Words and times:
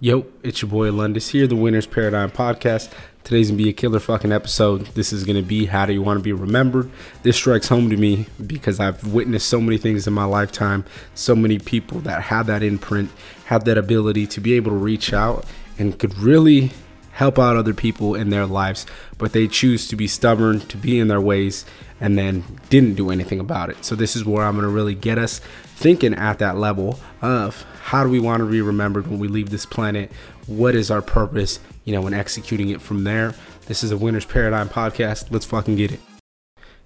Yo, 0.00 0.24
it's 0.44 0.62
your 0.62 0.70
boy 0.70 0.90
Lundis 0.90 1.30
here, 1.30 1.48
the 1.48 1.56
Winner's 1.56 1.84
Paradigm 1.84 2.30
Podcast. 2.30 2.88
Today's 3.24 3.50
gonna 3.50 3.58
be 3.58 3.68
a 3.68 3.72
killer 3.72 3.98
fucking 3.98 4.30
episode. 4.30 4.86
This 4.94 5.12
is 5.12 5.24
gonna 5.24 5.42
be 5.42 5.66
how 5.66 5.86
do 5.86 5.92
you 5.92 6.02
want 6.02 6.20
to 6.20 6.22
be 6.22 6.32
remembered? 6.32 6.88
This 7.24 7.34
strikes 7.34 7.66
home 7.66 7.90
to 7.90 7.96
me 7.96 8.26
because 8.46 8.78
I've 8.78 9.12
witnessed 9.12 9.48
so 9.48 9.60
many 9.60 9.76
things 9.76 10.06
in 10.06 10.12
my 10.12 10.22
lifetime, 10.22 10.84
so 11.16 11.34
many 11.34 11.58
people 11.58 11.98
that 12.02 12.22
had 12.22 12.46
that 12.46 12.62
imprint, 12.62 13.10
had 13.46 13.64
that 13.64 13.76
ability 13.76 14.28
to 14.28 14.40
be 14.40 14.52
able 14.52 14.70
to 14.70 14.76
reach 14.76 15.12
out 15.12 15.44
and 15.80 15.98
could 15.98 16.16
really 16.16 16.70
help 17.18 17.36
out 17.36 17.56
other 17.56 17.74
people 17.74 18.14
in 18.14 18.30
their 18.30 18.46
lives, 18.46 18.86
but 19.18 19.32
they 19.32 19.48
choose 19.48 19.88
to 19.88 19.96
be 19.96 20.06
stubborn, 20.06 20.60
to 20.60 20.76
be 20.76 21.00
in 21.00 21.08
their 21.08 21.20
ways, 21.20 21.64
and 22.00 22.16
then 22.16 22.44
didn't 22.70 22.94
do 22.94 23.10
anything 23.10 23.40
about 23.40 23.68
it. 23.68 23.84
So, 23.84 23.96
this 23.96 24.14
is 24.14 24.24
where 24.24 24.44
I'm 24.44 24.54
gonna 24.54 24.68
really 24.68 24.94
get 24.94 25.18
us 25.18 25.40
thinking 25.64 26.14
at 26.14 26.38
that 26.38 26.56
level 26.56 27.00
of 27.20 27.66
how 27.82 28.04
do 28.04 28.10
we 28.10 28.20
want 28.20 28.40
to 28.40 28.46
be 28.48 28.62
remembered 28.62 29.08
when 29.08 29.18
we 29.18 29.26
leave 29.26 29.50
this 29.50 29.66
planet? 29.66 30.12
What 30.46 30.76
is 30.76 30.92
our 30.92 31.02
purpose, 31.02 31.58
you 31.84 31.92
know, 31.92 32.02
when 32.02 32.14
executing 32.14 32.70
it 32.70 32.80
from 32.80 33.02
there? 33.02 33.34
This 33.66 33.82
is 33.82 33.90
a 33.90 33.96
Winner's 33.96 34.24
Paradigm 34.24 34.68
podcast. 34.68 35.32
Let's 35.32 35.44
fucking 35.44 35.74
get 35.74 35.90
it. 35.90 36.00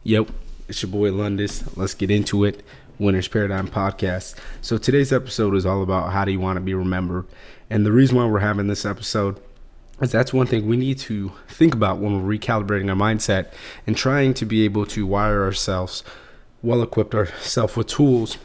Yep, 0.04 0.30
it's 0.66 0.82
your 0.82 0.90
boy 0.90 1.10
Lundis. 1.10 1.76
Let's 1.76 1.92
get 1.92 2.10
into 2.10 2.44
it. 2.44 2.62
Winner's 2.98 3.28
Paradigm 3.28 3.68
podcast. 3.68 4.34
So 4.62 4.78
today's 4.78 5.12
episode 5.12 5.54
is 5.56 5.66
all 5.66 5.82
about 5.82 6.12
how 6.12 6.24
do 6.24 6.32
you 6.32 6.40
want 6.40 6.56
to 6.56 6.62
be 6.62 6.72
remembered? 6.72 7.26
And 7.68 7.84
the 7.84 7.92
reason 7.92 8.16
why 8.16 8.24
we're 8.24 8.38
having 8.38 8.68
this 8.68 8.86
episode 8.86 9.36
is 9.36 9.51
that's 10.10 10.32
one 10.32 10.46
thing 10.46 10.66
we 10.66 10.76
need 10.76 10.98
to 10.98 11.32
think 11.48 11.74
about 11.74 11.98
when 11.98 12.20
we're 12.20 12.36
recalibrating 12.36 12.90
our 12.90 12.96
mindset 12.96 13.52
and 13.86 13.96
trying 13.96 14.34
to 14.34 14.44
be 14.44 14.64
able 14.64 14.86
to 14.86 15.06
wire 15.06 15.44
ourselves 15.44 16.02
well 16.62 16.82
equipped 16.82 17.14
ourselves 17.14 17.76
with 17.76 17.88
tools 17.88 18.38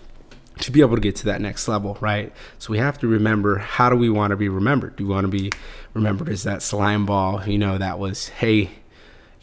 to 0.59 0.71
be 0.71 0.81
able 0.81 0.95
to 0.95 1.01
get 1.01 1.15
to 1.15 1.25
that 1.25 1.39
next 1.39 1.67
level, 1.67 1.97
right? 2.01 2.33
So 2.57 2.71
we 2.71 2.79
have 2.79 2.97
to 2.99 3.07
remember 3.07 3.57
how 3.57 3.89
do 3.89 3.95
we 3.95 4.09
want 4.09 4.31
to 4.31 4.37
be 4.37 4.49
remembered? 4.49 4.95
Do 4.95 5.05
we 5.07 5.13
want 5.13 5.25
to 5.25 5.29
be 5.29 5.51
remembered 5.93 6.29
as 6.29 6.43
that 6.43 6.61
slime 6.61 7.05
ball, 7.05 7.47
you 7.47 7.57
know, 7.57 7.77
that 7.77 7.99
was, 7.99 8.29
hey, 8.29 8.71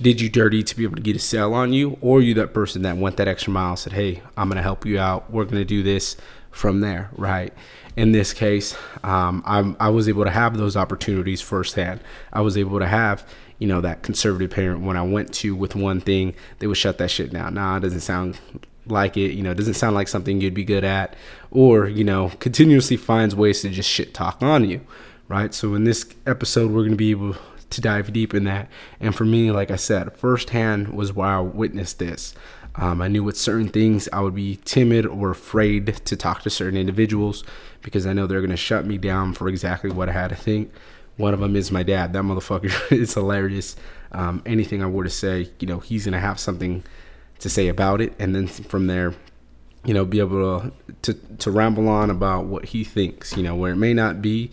did 0.00 0.20
you 0.20 0.28
dirty 0.28 0.62
to 0.64 0.76
be 0.76 0.82
able 0.82 0.96
to 0.96 1.02
get 1.02 1.14
a 1.14 1.20
sale 1.20 1.54
on 1.54 1.72
you? 1.72 1.98
Or 2.00 2.20
you 2.20 2.34
that 2.34 2.52
person 2.52 2.82
that 2.82 2.96
went 2.96 3.16
that 3.18 3.28
extra 3.28 3.52
mile 3.52 3.76
said, 3.76 3.92
hey, 3.92 4.22
I'm 4.36 4.48
going 4.48 4.56
to 4.56 4.62
help 4.62 4.84
you 4.84 4.98
out. 4.98 5.30
We're 5.30 5.44
going 5.44 5.56
to 5.56 5.64
do 5.64 5.82
this 5.82 6.16
from 6.54 6.80
there, 6.80 7.10
right? 7.16 7.52
In 7.96 8.12
this 8.12 8.32
case, 8.32 8.76
um, 9.02 9.42
I'm, 9.44 9.76
I 9.80 9.90
was 9.90 10.08
able 10.08 10.24
to 10.24 10.30
have 10.30 10.56
those 10.56 10.76
opportunities 10.76 11.40
firsthand. 11.40 12.00
I 12.32 12.40
was 12.40 12.56
able 12.56 12.78
to 12.78 12.86
have, 12.86 13.28
you 13.58 13.66
know, 13.66 13.80
that 13.80 14.02
conservative 14.02 14.50
parent 14.50 14.82
when 14.82 14.96
I 14.96 15.02
went 15.02 15.34
to 15.34 15.54
with 15.54 15.74
one 15.74 16.00
thing, 16.00 16.34
they 16.60 16.66
would 16.66 16.76
shut 16.76 16.98
that 16.98 17.10
shit 17.10 17.32
down. 17.32 17.54
Nah, 17.54 17.76
it 17.76 17.80
doesn't 17.80 18.00
sound 18.00 18.38
like 18.86 19.16
it, 19.16 19.32
you 19.32 19.42
know, 19.42 19.54
doesn't 19.54 19.74
sound 19.74 19.94
like 19.94 20.08
something 20.08 20.40
you'd 20.40 20.54
be 20.54 20.64
good 20.64 20.84
at, 20.84 21.16
or, 21.50 21.86
you 21.86 22.04
know, 22.04 22.30
continuously 22.38 22.96
finds 22.96 23.34
ways 23.34 23.62
to 23.62 23.70
just 23.70 23.90
shit 23.90 24.14
talk 24.14 24.42
on 24.42 24.68
you, 24.68 24.80
right? 25.28 25.52
So 25.52 25.74
in 25.74 25.84
this 25.84 26.06
episode, 26.26 26.70
we're 26.70 26.82
going 26.82 26.90
to 26.90 26.96
be 26.96 27.10
able 27.10 27.36
to 27.70 27.80
dive 27.80 28.12
deep 28.12 28.34
in 28.34 28.44
that. 28.44 28.68
And 29.00 29.14
for 29.14 29.24
me, 29.24 29.50
like 29.50 29.70
I 29.70 29.76
said, 29.76 30.16
firsthand 30.16 30.94
was 30.94 31.12
where 31.12 31.28
I 31.28 31.40
witnessed 31.40 31.98
this. 31.98 32.34
Um, 32.76 33.00
I 33.00 33.08
knew 33.08 33.22
with 33.22 33.36
certain 33.36 33.68
things 33.68 34.08
I 34.12 34.20
would 34.20 34.34
be 34.34 34.58
timid 34.64 35.06
or 35.06 35.30
afraid 35.30 35.86
to 36.04 36.16
talk 36.16 36.42
to 36.42 36.50
certain 36.50 36.76
individuals 36.76 37.44
because 37.82 38.06
I 38.06 38.12
know 38.12 38.26
they're 38.26 38.40
going 38.40 38.50
to 38.50 38.56
shut 38.56 38.84
me 38.84 38.98
down 38.98 39.32
for 39.34 39.48
exactly 39.48 39.90
what 39.90 40.08
I 40.08 40.12
had 40.12 40.30
to 40.30 40.36
think. 40.36 40.72
One 41.16 41.34
of 41.34 41.40
them 41.40 41.54
is 41.54 41.70
my 41.70 41.84
dad. 41.84 42.12
That 42.12 42.24
motherfucker 42.24 42.92
is 42.96 43.14
hilarious. 43.14 43.76
Um, 44.10 44.42
anything 44.44 44.82
I 44.82 44.86
were 44.86 45.04
to 45.04 45.10
say, 45.10 45.50
you 45.60 45.68
know, 45.68 45.78
he's 45.78 46.04
going 46.04 46.14
to 46.14 46.18
have 46.18 46.40
something 46.40 46.82
to 47.38 47.48
say 47.48 47.68
about 47.68 48.00
it, 48.00 48.14
and 48.18 48.34
then 48.34 48.46
from 48.46 48.86
there, 48.86 49.14
you 49.84 49.92
know, 49.92 50.04
be 50.04 50.18
able 50.18 50.60
to, 50.60 50.72
to 51.02 51.14
to 51.38 51.50
ramble 51.50 51.88
on 51.88 52.10
about 52.10 52.46
what 52.46 52.66
he 52.66 52.84
thinks. 52.84 53.36
You 53.36 53.42
know, 53.42 53.54
where 53.54 53.72
it 53.72 53.76
may 53.76 53.92
not 53.92 54.22
be 54.22 54.50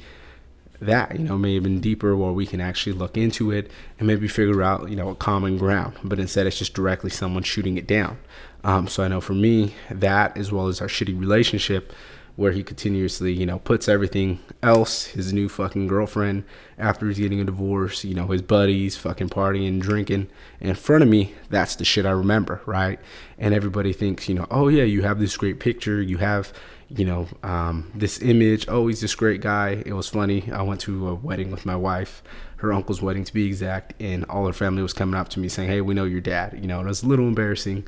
that 0.81 1.17
you 1.17 1.23
know 1.23 1.37
may 1.37 1.53
have 1.53 1.63
been 1.63 1.79
deeper 1.79 2.15
where 2.15 2.31
we 2.31 2.45
can 2.45 2.59
actually 2.59 2.93
look 2.93 3.15
into 3.15 3.51
it 3.51 3.69
and 3.99 4.07
maybe 4.07 4.27
figure 4.27 4.63
out 4.63 4.89
you 4.89 4.95
know 4.95 5.09
a 5.09 5.15
common 5.15 5.57
ground. 5.57 5.95
But 6.03 6.19
instead 6.19 6.47
it's 6.47 6.57
just 6.57 6.73
directly 6.73 7.09
someone 7.09 7.43
shooting 7.43 7.77
it 7.77 7.87
down. 7.87 8.17
Um, 8.63 8.87
so 8.87 9.03
i 9.03 9.07
know 9.07 9.21
for 9.21 9.33
me 9.33 9.73
that 9.89 10.37
as 10.37 10.51
well 10.51 10.67
as 10.67 10.81
our 10.81 10.87
shitty 10.87 11.19
relationship 11.19 11.93
where 12.35 12.51
he 12.51 12.63
continuously, 12.63 13.33
you 13.33 13.45
know, 13.45 13.59
puts 13.59 13.89
everything 13.89 14.39
else, 14.63 15.05
his 15.07 15.33
new 15.33 15.49
fucking 15.49 15.87
girlfriend, 15.87 16.43
after 16.77 17.07
he's 17.07 17.19
getting 17.19 17.41
a 17.41 17.43
divorce, 17.43 18.03
you 18.03 18.15
know, 18.15 18.27
his 18.27 18.41
buddies 18.41 18.95
fucking 18.97 19.29
partying, 19.29 19.79
drinking 19.79 20.27
in 20.59 20.73
front 20.75 21.03
of 21.03 21.09
me. 21.09 21.33
That's 21.49 21.75
the 21.75 21.85
shit 21.85 22.05
I 22.05 22.11
remember, 22.11 22.61
right? 22.65 22.99
And 23.37 23.53
everybody 23.53 23.93
thinks, 23.93 24.29
you 24.29 24.35
know, 24.35 24.47
oh 24.49 24.67
yeah, 24.69 24.83
you 24.83 25.01
have 25.01 25.19
this 25.19 25.35
great 25.37 25.59
picture, 25.59 26.01
you 26.01 26.17
have, 26.17 26.53
you 26.89 27.05
know, 27.05 27.27
um, 27.43 27.91
this 27.95 28.21
image. 28.21 28.65
Oh, 28.67 28.87
he's 28.87 29.01
this 29.01 29.15
great 29.15 29.41
guy. 29.41 29.83
It 29.85 29.93
was 29.93 30.09
funny. 30.09 30.49
I 30.51 30.61
went 30.61 30.81
to 30.81 31.09
a 31.09 31.15
wedding 31.15 31.51
with 31.51 31.65
my 31.65 31.75
wife, 31.75 32.23
her 32.57 32.73
uncle's 32.73 33.01
wedding 33.01 33.23
to 33.23 33.33
be 33.33 33.45
exact, 33.45 33.93
and 34.01 34.25
all 34.25 34.45
her 34.47 34.53
family 34.53 34.81
was 34.81 34.93
coming 34.93 35.19
up 35.19 35.29
to 35.29 35.39
me 35.39 35.49
saying, 35.49 35.69
hey, 35.69 35.81
we 35.81 35.93
know 35.93 36.05
your 36.05 36.21
dad. 36.21 36.57
You 36.59 36.67
know, 36.67 36.79
and 36.79 36.87
it 36.87 36.89
was 36.89 37.03
a 37.03 37.07
little 37.07 37.27
embarrassing 37.27 37.87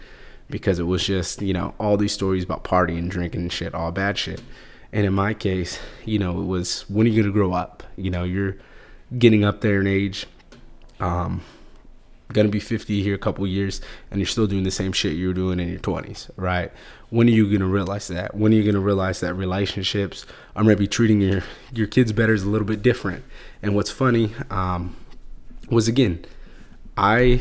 because 0.54 0.78
it 0.78 0.84
was 0.84 1.04
just, 1.04 1.42
you 1.42 1.52
know, 1.52 1.74
all 1.80 1.98
these 1.98 2.12
stories 2.12 2.44
about 2.44 2.64
partying, 2.64 3.10
drinking, 3.10 3.50
shit, 3.50 3.74
all 3.74 3.92
bad 3.92 4.20
shit. 4.20 4.40
And 4.92 5.04
in 5.04 5.12
my 5.12 5.34
case, 5.34 5.80
you 6.06 6.20
know, 6.20 6.40
it 6.40 6.46
was 6.46 6.88
when 6.88 7.08
are 7.08 7.10
you 7.10 7.24
going 7.24 7.34
to 7.34 7.34
grow 7.34 7.54
up? 7.54 7.82
You 7.96 8.12
know, 8.12 8.24
you're 8.24 8.58
getting 9.18 9.44
up 9.44 9.62
there 9.62 9.82
in 9.82 9.88
age. 9.88 10.28
Um, 11.00 11.42
gonna 12.32 12.50
be 12.50 12.60
50 12.60 13.04
here 13.04 13.14
a 13.14 13.20
couple 13.20 13.46
years 13.46 13.80
and 14.10 14.20
you're 14.20 14.26
still 14.26 14.48
doing 14.48 14.64
the 14.64 14.72
same 14.72 14.92
shit 14.92 15.14
you 15.14 15.28
were 15.28 15.36
doing 15.36 15.60
in 15.60 15.70
your 15.70 15.80
20s 15.80 16.32
right 16.36 16.72
when 17.12 17.28
are 17.28 17.32
you 17.32 17.52
gonna 17.52 17.70
realize 17.70 18.08
that 18.08 18.34
when 18.36 18.52
are 18.52 18.56
you 18.56 18.64
gonna 18.64 18.84
realize 18.84 19.20
that 19.20 19.36
relationships 19.36 20.26
are 20.56 20.64
maybe 20.64 20.88
treating 20.88 21.22
your 21.22 21.44
your 21.72 21.86
kids 21.86 22.12
better 22.12 22.34
is 22.34 22.42
a 22.42 22.50
little 22.50 22.66
bit 22.66 22.82
different 22.82 23.24
and 23.62 23.76
what's 23.76 23.92
funny 23.92 24.34
um, 24.50 24.96
was 25.70 25.88
again 25.88 26.26
i 26.98 27.40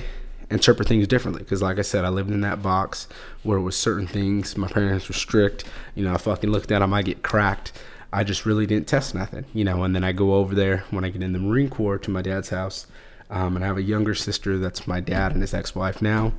interpret 0.52 0.88
things 0.88 1.06
differently. 1.08 1.42
Because, 1.42 1.62
like 1.62 1.78
I 1.78 1.82
said, 1.82 2.04
I 2.04 2.08
lived 2.08 2.30
in 2.30 2.42
that 2.42 2.62
box 2.62 3.08
where 3.42 3.58
it 3.58 3.62
was 3.62 3.76
certain 3.76 4.06
things. 4.06 4.56
My 4.56 4.68
parents 4.68 5.08
were 5.08 5.14
strict. 5.14 5.64
You 5.94 6.04
know, 6.04 6.14
I 6.14 6.18
fucking 6.18 6.50
looked 6.50 6.70
at 6.70 6.80
them, 6.80 6.94
I 6.94 7.02
get 7.02 7.22
cracked. 7.22 7.72
I 8.12 8.24
just 8.24 8.44
really 8.44 8.66
didn't 8.66 8.88
test 8.88 9.14
nothing, 9.14 9.46
you 9.54 9.64
know. 9.64 9.84
And 9.84 9.94
then 9.94 10.04
I 10.04 10.12
go 10.12 10.34
over 10.34 10.54
there 10.54 10.84
when 10.90 11.02
I 11.02 11.08
get 11.08 11.22
in 11.22 11.32
the 11.32 11.38
Marine 11.38 11.70
Corps 11.70 11.98
to 11.98 12.10
my 12.10 12.20
dad's 12.20 12.50
house, 12.50 12.86
um, 13.30 13.56
and 13.56 13.64
I 13.64 13.68
have 13.68 13.78
a 13.78 13.82
younger 13.82 14.14
sister 14.14 14.58
that's 14.58 14.86
my 14.86 15.00
dad 15.00 15.32
and 15.32 15.40
his 15.40 15.54
ex-wife 15.54 16.02
now, 16.02 16.34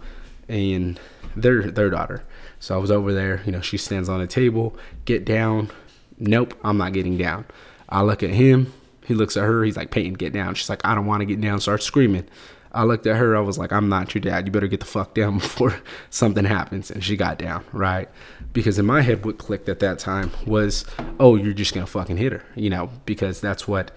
and 0.48 1.00
their 1.36 1.72
their 1.72 1.90
daughter. 1.90 2.24
So 2.60 2.76
I 2.76 2.78
was 2.78 2.92
over 2.92 3.12
there, 3.12 3.42
you 3.46 3.52
know. 3.52 3.62
She 3.62 3.78
stands 3.78 4.08
on 4.08 4.22
a 4.22 4.28
table, 4.28 4.78
get 5.06 5.26
down. 5.26 5.72
Nope, 6.20 6.54
I'm 6.64 6.78
not 6.78 6.94
getting 6.94 7.18
down. 7.18 7.46
I 7.90 8.04
look 8.04 8.22
at 8.22 8.30
him. 8.30 8.72
He 9.06 9.16
looks 9.16 9.36
at 9.36 9.44
her. 9.44 9.64
He's 9.64 9.76
like, 9.76 9.90
Peyton, 9.90 10.14
get 10.14 10.32
down. 10.32 10.54
She's 10.54 10.70
like, 10.70 10.86
I 10.86 10.94
don't 10.94 11.08
want 11.08 11.22
to 11.22 11.26
get 11.26 11.42
down. 11.42 11.60
Starts 11.60 11.86
screaming. 11.86 12.28
I 12.74 12.84
looked 12.84 13.06
at 13.06 13.18
her. 13.18 13.36
I 13.36 13.40
was 13.40 13.58
like, 13.58 13.72
I'm 13.72 13.88
not 13.88 14.14
your 14.16 14.22
dad. 14.22 14.48
You 14.48 14.52
better 14.52 14.68
get 14.68 14.80
the 14.80 14.86
fuck 14.86 15.14
down 15.14 15.38
before 15.40 15.82
something 16.10 16.46
happens. 16.46 16.90
And 16.90 17.04
she 17.04 17.16
got 17.16 17.38
down, 17.38 17.64
right? 17.72 18.10
Because 18.52 18.80
in 18.80 18.86
my 18.86 19.02
head, 19.02 19.26
what 19.26 19.38
clicked 19.38 19.70
at 19.70 19.80
that 19.80 20.00
time 20.00 20.32
was, 20.46 20.86
oh, 21.20 21.36
you're 21.36 21.54
just 21.54 21.74
gonna 21.74 21.88
fucking 21.88 22.18
hit 22.18 22.32
her, 22.32 22.44
you 22.56 22.70
know? 22.70 22.90
Because 23.06 23.42
that's 23.42 23.68
what 23.68 23.92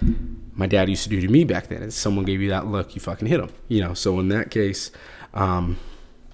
my 0.54 0.66
dad 0.66 0.88
used 0.88 1.04
to 1.04 1.08
do 1.08 1.20
to 1.20 1.28
me 1.28 1.44
back 1.44 1.68
then. 1.68 1.82
Is 1.82 1.94
someone 1.94 2.24
gave 2.24 2.40
you 2.40 2.50
that 2.50 2.66
look, 2.66 2.94
you 2.94 3.00
fucking 3.00 3.28
hit 3.28 3.38
them, 3.38 3.50
you 3.68 3.80
know? 3.80 3.94
So 3.94 4.18
in 4.20 4.28
that 4.28 4.50
case, 4.50 4.90
um, 5.34 5.78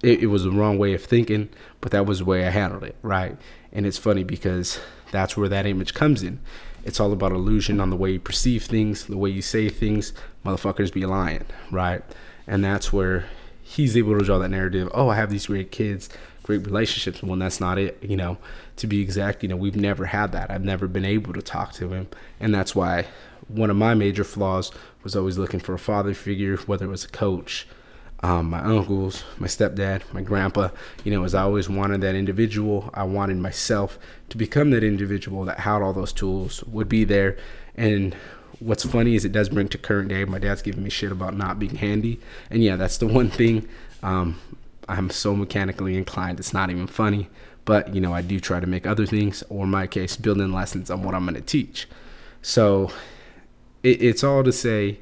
it, 0.01 0.23
it 0.23 0.27
was 0.27 0.43
the 0.43 0.51
wrong 0.51 0.77
way 0.77 0.93
of 0.93 1.03
thinking, 1.03 1.49
but 1.81 1.91
that 1.91 2.05
was 2.05 2.19
the 2.19 2.25
way 2.25 2.45
I 2.45 2.49
handled 2.49 2.83
it, 2.83 2.95
right? 3.01 3.37
And 3.71 3.85
it's 3.85 3.97
funny 3.97 4.23
because 4.23 4.79
that's 5.11 5.37
where 5.37 5.49
that 5.49 5.65
image 5.65 5.93
comes 5.93 6.23
in. 6.23 6.39
It's 6.83 6.99
all 6.99 7.13
about 7.13 7.31
illusion 7.31 7.79
on 7.79 7.89
the 7.89 7.95
way 7.95 8.11
you 8.11 8.19
perceive 8.19 8.65
things, 8.65 9.05
the 9.05 9.17
way 9.17 9.29
you 9.29 9.41
say 9.41 9.69
things. 9.69 10.11
Motherfuckers 10.45 10.91
be 10.91 11.05
lying, 11.05 11.45
right? 11.71 12.03
And 12.47 12.63
that's 12.63 12.91
where 12.91 13.25
he's 13.61 13.95
able 13.97 14.17
to 14.17 14.25
draw 14.25 14.37
that 14.39 14.49
narrative. 14.49 14.89
Oh, 14.93 15.09
I 15.09 15.15
have 15.15 15.29
these 15.29 15.47
great 15.47 15.71
kids, 15.71 16.09
great 16.43 16.65
relationships. 16.65 17.23
Well, 17.23 17.37
that's 17.37 17.59
not 17.59 17.77
it. 17.77 17.97
You 18.01 18.17
know, 18.17 18.37
to 18.77 18.87
be 18.87 19.01
exact, 19.01 19.43
you 19.43 19.49
know, 19.49 19.55
we've 19.55 19.75
never 19.75 20.05
had 20.05 20.31
that. 20.33 20.51
I've 20.51 20.63
never 20.63 20.87
been 20.87 21.05
able 21.05 21.33
to 21.33 21.41
talk 21.41 21.73
to 21.73 21.93
him, 21.93 22.07
and 22.39 22.53
that's 22.53 22.75
why 22.75 23.07
one 23.47 23.69
of 23.69 23.75
my 23.75 23.93
major 23.93 24.23
flaws 24.23 24.71
was 25.03 25.15
always 25.15 25.37
looking 25.37 25.59
for 25.59 25.73
a 25.73 25.79
father 25.79 26.13
figure, 26.13 26.57
whether 26.57 26.85
it 26.85 26.89
was 26.89 27.05
a 27.05 27.09
coach. 27.09 27.67
Um, 28.21 28.51
my 28.51 28.59
uncles, 28.59 29.25
my 29.37 29.47
stepdad, 29.47 30.01
my 30.13 30.21
grandpa, 30.21 30.69
you 31.03 31.11
know, 31.11 31.25
as 31.25 31.35
I 31.35 31.41
always 31.41 31.67
wanted 31.67 31.99
that 32.01 32.15
individual, 32.15 32.89
I 32.93 33.03
wanted 33.03 33.35
myself 33.35 33.99
to 34.29 34.37
become 34.37 34.69
that 34.69 34.81
individual 34.81 35.43
that 35.43 35.59
had 35.59 35.81
all 35.81 35.91
those 35.91 36.13
tools, 36.13 36.63
would 36.63 36.87
be 36.87 37.03
there, 37.03 37.35
and 37.75 38.15
what's 38.59 38.85
funny 38.85 39.15
is 39.15 39.25
it 39.25 39.31
does 39.31 39.49
bring 39.49 39.67
to 39.69 39.77
current 39.77 40.09
day. 40.09 40.25
My 40.25 40.39
dad's 40.39 40.61
giving 40.61 40.83
me 40.83 40.89
shit 40.89 41.11
about 41.11 41.35
not 41.35 41.59
being 41.59 41.75
handy, 41.75 42.19
and 42.49 42.63
yeah, 42.63 42.75
that's 42.75 42.97
the 42.97 43.07
one 43.07 43.29
thing. 43.29 43.67
Um, 44.01 44.39
I'm 44.87 45.09
so 45.09 45.35
mechanically 45.35 45.95
inclined. 45.95 46.39
It's 46.39 46.53
not 46.53 46.69
even 46.69 46.87
funny, 46.87 47.29
but 47.65 47.93
you 47.93 48.01
know, 48.01 48.13
I 48.13 48.21
do 48.21 48.39
try 48.39 48.59
to 48.59 48.67
make 48.67 48.85
other 48.85 49.05
things, 49.05 49.43
or 49.49 49.63
in 49.63 49.71
my 49.71 49.87
case, 49.87 50.15
building 50.17 50.51
lessons 50.51 50.89
on 50.89 51.03
what 51.03 51.15
I'm 51.15 51.25
going 51.25 51.35
to 51.35 51.41
teach. 51.41 51.87
So 52.41 52.91
it, 53.81 54.01
it's 54.01 54.23
all 54.23 54.43
to 54.43 54.51
say, 54.51 54.99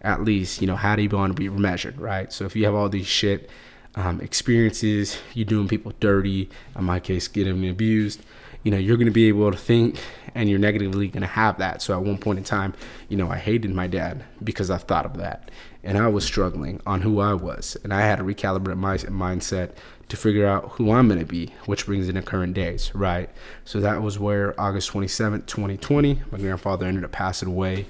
at 0.00 0.24
least, 0.24 0.60
you 0.60 0.66
know, 0.66 0.76
how 0.76 0.96
do 0.96 1.02
you 1.02 1.08
want 1.08 1.36
to 1.36 1.40
be 1.40 1.48
measured, 1.48 2.00
right? 2.00 2.32
So 2.32 2.44
if 2.44 2.56
you 2.56 2.64
have 2.64 2.74
all 2.74 2.88
these 2.88 3.06
shit 3.06 3.48
um, 3.94 4.20
experiences, 4.20 5.18
you're 5.34 5.44
doing 5.44 5.68
people 5.68 5.92
dirty, 6.00 6.50
in 6.76 6.84
my 6.84 6.98
case, 6.98 7.28
getting 7.28 7.68
abused, 7.68 8.22
you 8.64 8.70
know, 8.70 8.78
you're 8.78 8.96
going 8.96 9.06
to 9.06 9.12
be 9.12 9.28
able 9.28 9.50
to 9.50 9.58
think 9.58 10.00
and 10.34 10.48
you're 10.48 10.58
negatively 10.58 11.08
going 11.08 11.22
to 11.22 11.26
have 11.26 11.58
that. 11.58 11.82
So 11.82 11.94
at 11.94 12.04
one 12.04 12.18
point 12.18 12.38
in 12.38 12.44
time, 12.44 12.74
you 13.08 13.16
know, 13.16 13.30
I 13.30 13.36
hated 13.36 13.72
my 13.74 13.86
dad 13.86 14.24
because 14.42 14.70
I 14.70 14.78
thought 14.78 15.06
of 15.06 15.16
that. 15.18 15.50
And 15.84 15.98
I 15.98 16.08
was 16.08 16.24
struggling 16.24 16.80
on 16.86 17.00
who 17.00 17.20
I 17.20 17.34
was. 17.34 17.76
And 17.82 17.92
I 17.92 18.02
had 18.02 18.18
to 18.18 18.24
recalibrate 18.24 18.76
my 18.76 18.96
mindset 18.96 19.72
to 20.08 20.16
figure 20.16 20.46
out 20.46 20.72
who 20.72 20.92
I'm 20.92 21.08
going 21.08 21.20
to 21.20 21.26
be, 21.26 21.52
which 21.66 21.86
brings 21.86 22.08
into 22.08 22.22
current 22.22 22.54
days, 22.54 22.94
right? 22.94 23.30
So 23.64 23.80
that 23.80 24.02
was 24.02 24.18
where 24.18 24.58
August 24.60 24.90
27th, 24.92 25.46
2020, 25.46 26.22
my 26.30 26.38
grandfather 26.38 26.86
ended 26.86 27.04
up 27.04 27.12
passing 27.12 27.48
away. 27.48 27.86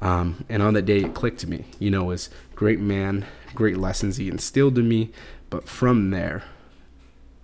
Um, 0.00 0.44
and 0.48 0.62
on 0.62 0.74
that 0.74 0.82
day, 0.82 0.98
it 0.98 1.14
clicked 1.14 1.40
to 1.40 1.48
me. 1.48 1.64
You 1.78 1.90
know, 1.90 2.10
as 2.10 2.30
great 2.54 2.80
man, 2.80 3.24
great 3.54 3.76
lessons 3.76 4.16
he 4.16 4.28
instilled 4.28 4.78
in 4.78 4.88
me. 4.88 5.12
But 5.50 5.68
from 5.68 6.10
there, 6.10 6.42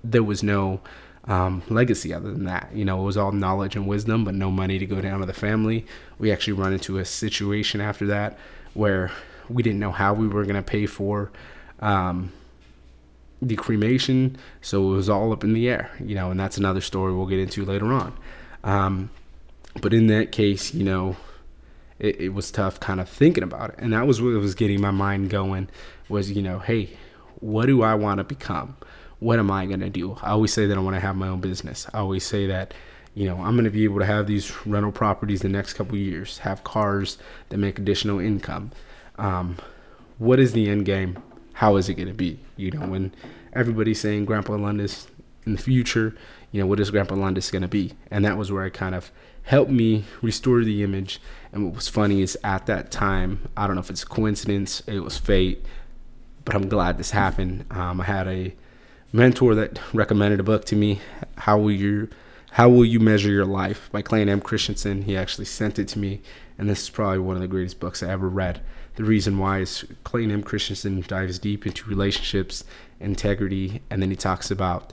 there 0.03 0.25
was 0.25 0.43
no 0.43 0.81
um, 1.25 1.63
legacy 1.69 2.13
other 2.13 2.33
than 2.33 2.45
that. 2.45 2.71
You 2.75 2.85
know, 2.85 3.01
it 3.01 3.05
was 3.05 3.17
all 3.17 3.33
knowledge 3.33 3.77
and 3.77 3.87
wisdom, 3.87 4.25
but 4.25 4.35
no 4.35 4.51
money 4.51 4.79
to 4.79 4.87
go 4.87 5.01
down 5.01 5.21
to 5.21 5.27
the 5.27 5.33
family. 5.33 5.87
We 6.19 6.33
actually 6.33 6.55
run 6.55 6.73
into 6.73 6.99
a 6.99 7.05
situation 7.05 7.81
after 7.81 8.07
that 8.07 8.39
where 8.75 9.11
we 9.49 9.63
didn't 9.63 9.81
know 9.81 9.93
how 9.93 10.15
we 10.15 10.27
were 10.27 10.45
going 10.45 10.57
to 10.57 10.63
pay 10.63 10.87
for 10.87 11.31
um, 11.81 12.33
the 13.41 13.57
cremation, 13.57 14.37
so 14.61 14.93
it 14.93 14.97
was 14.97 15.09
all 15.09 15.33
up 15.33 15.45
in 15.45 15.53
the 15.53 15.69
air. 15.69 15.91
You 16.05 16.15
know, 16.15 16.31
and 16.31 16.39
that's 16.39 16.57
another 16.57 16.81
story 16.81 17.15
we'll 17.15 17.27
get 17.27 17.41
into 17.41 17.65
later 17.65 17.93
on. 17.93 18.17
Um, 18.65 19.11
but 19.81 19.95
in 19.95 20.07
that 20.09 20.33
case, 20.33 20.75
you 20.75 20.85
know, 20.85 21.17
it, 21.99 22.21
it 22.21 22.29
was 22.31 22.51
tough 22.51 22.81
kind 22.81 23.01
of 23.01 23.09
thinking 23.09 23.43
about 23.43 23.71
it, 23.71 23.77
and 23.79 23.93
that 23.93 24.07
was 24.07 24.21
what 24.21 24.31
was 24.35 24.55
getting 24.55 24.81
my 24.81 24.91
mind 24.91 25.31
going. 25.31 25.69
Was 26.09 26.31
you 26.33 26.43
know, 26.43 26.59
hey, 26.59 26.97
what 27.41 27.67
do 27.67 27.83
I 27.83 27.95
want 27.95 28.19
to 28.19 28.25
become? 28.25 28.77
What 29.23 29.39
am 29.39 29.53
I 29.53 29.67
going 29.67 29.81
to 29.81 29.91
do? 29.91 30.17
I 30.21 30.31
always 30.31 30.53
say 30.53 30.67
that 30.67 30.77
I 30.77 30.81
want 30.81 30.97
to 30.97 31.01
have 31.01 31.15
my 31.15 31.29
own 31.29 31.41
business. 31.41 31.87
I 31.95 31.99
always 31.99 32.25
say 32.25 32.49
that, 32.49 32.75
you 33.15 33.25
know, 33.27 33.37
I'm 33.37 33.55
going 33.55 33.65
to 33.65 33.71
be 33.71 33.85
able 33.85 34.01
to 34.01 34.05
have 34.07 34.27
these 34.27 34.67
rental 34.67 34.91
properties 34.91 35.43
the 35.43 35.49
next 35.49 35.75
couple 35.75 35.97
years, 35.97 36.39
have 36.39 36.65
cars 36.65 37.19
that 37.51 37.59
make 37.59 37.79
additional 37.79 38.19
income. 38.19 38.73
Um, 39.19 39.59
what 40.19 40.41
is 40.41 40.53
the 40.53 40.69
end 40.69 40.87
game? 40.87 41.23
How 41.53 41.77
is 41.77 41.89
it 41.89 41.95
going 41.95 42.09
to 42.09 42.15
be? 42.15 42.41
You 42.57 42.73
know, 42.73 42.89
when 42.89 43.15
everybody's 43.53 44.01
saying 44.01 44.25
Grandpa 44.25 44.55
Lundis 44.55 45.07
in 45.47 45.53
the 45.53 45.63
future, 45.63 46.17
you 46.51 46.61
know, 46.61 46.67
what 46.67 46.81
is 46.81 46.91
Grandpa 46.91 47.15
Lundis 47.15 47.53
going 47.53 47.63
to 47.63 47.69
be? 47.69 47.93
And 48.11 48.25
that 48.25 48.37
was 48.37 48.51
where 48.51 48.65
I 48.65 48.71
kind 48.71 48.95
of 48.95 49.13
helped 49.45 49.71
me 49.71 50.05
restore 50.21 50.65
the 50.65 50.83
image. 50.83 51.21
And 51.53 51.67
what 51.67 51.77
was 51.77 51.89
funny 51.89 52.23
is 52.23 52.37
at 52.43 52.67
that 52.67 52.91
time, 52.91 53.49
I 53.57 53.69
don't 53.69 53.77
know 53.77 53.83
if 53.83 53.91
it's 53.91 54.05
coincidence, 54.05 54.83
it 54.89 55.01
was 55.01 55.17
fate, 55.17 55.65
but 56.45 56.57
I'm 56.57 56.69
glad 56.69 56.99
this 56.99 57.13
happened. 57.13 57.67
Um, 57.71 58.01
I 58.01 58.05
had 58.05 58.27
a 58.27 58.55
mentor 59.13 59.55
that 59.55 59.79
recommended 59.95 60.41
a 60.41 60.43
book 60.43 60.65
to 60.67 60.77
me. 60.77 61.01
How 61.39 61.59
will 61.59 61.73
you 61.73 62.09
How 62.53 62.69
will 62.69 62.85
you 62.85 63.01
measure 63.01 63.31
your 63.31 63.47
life 63.47 63.89
by 63.93 64.03
Clayton 64.03 64.29
M. 64.29 64.41
Christensen? 64.41 65.03
He 65.03 65.17
actually 65.17 65.47
sent 65.47 65.79
it 65.79 65.89
to 65.89 65.99
me, 65.99 66.21
and 66.59 66.69
this 66.69 66.83
is 66.83 66.91
probably 66.91 67.19
one 67.19 67.37
of 67.37 67.43
the 67.43 67.49
greatest 67.49 67.81
books 67.81 68.03
I 68.03 68.11
ever 68.11 68.29
read. 68.29 68.61
The 68.97 69.05
reason 69.05 69.39
why 69.39 69.61
is 69.61 69.87
Clayton 70.05 70.31
M. 70.31 70.43
Christensen 70.43 71.03
dives 71.09 71.39
deep 71.39 71.67
into 71.67 71.89
relationships, 71.89 72.65
integrity, 73.01 73.81
and 73.89 74.03
then 74.03 74.11
he 74.11 74.17
talks 74.17 74.51
about 74.51 74.93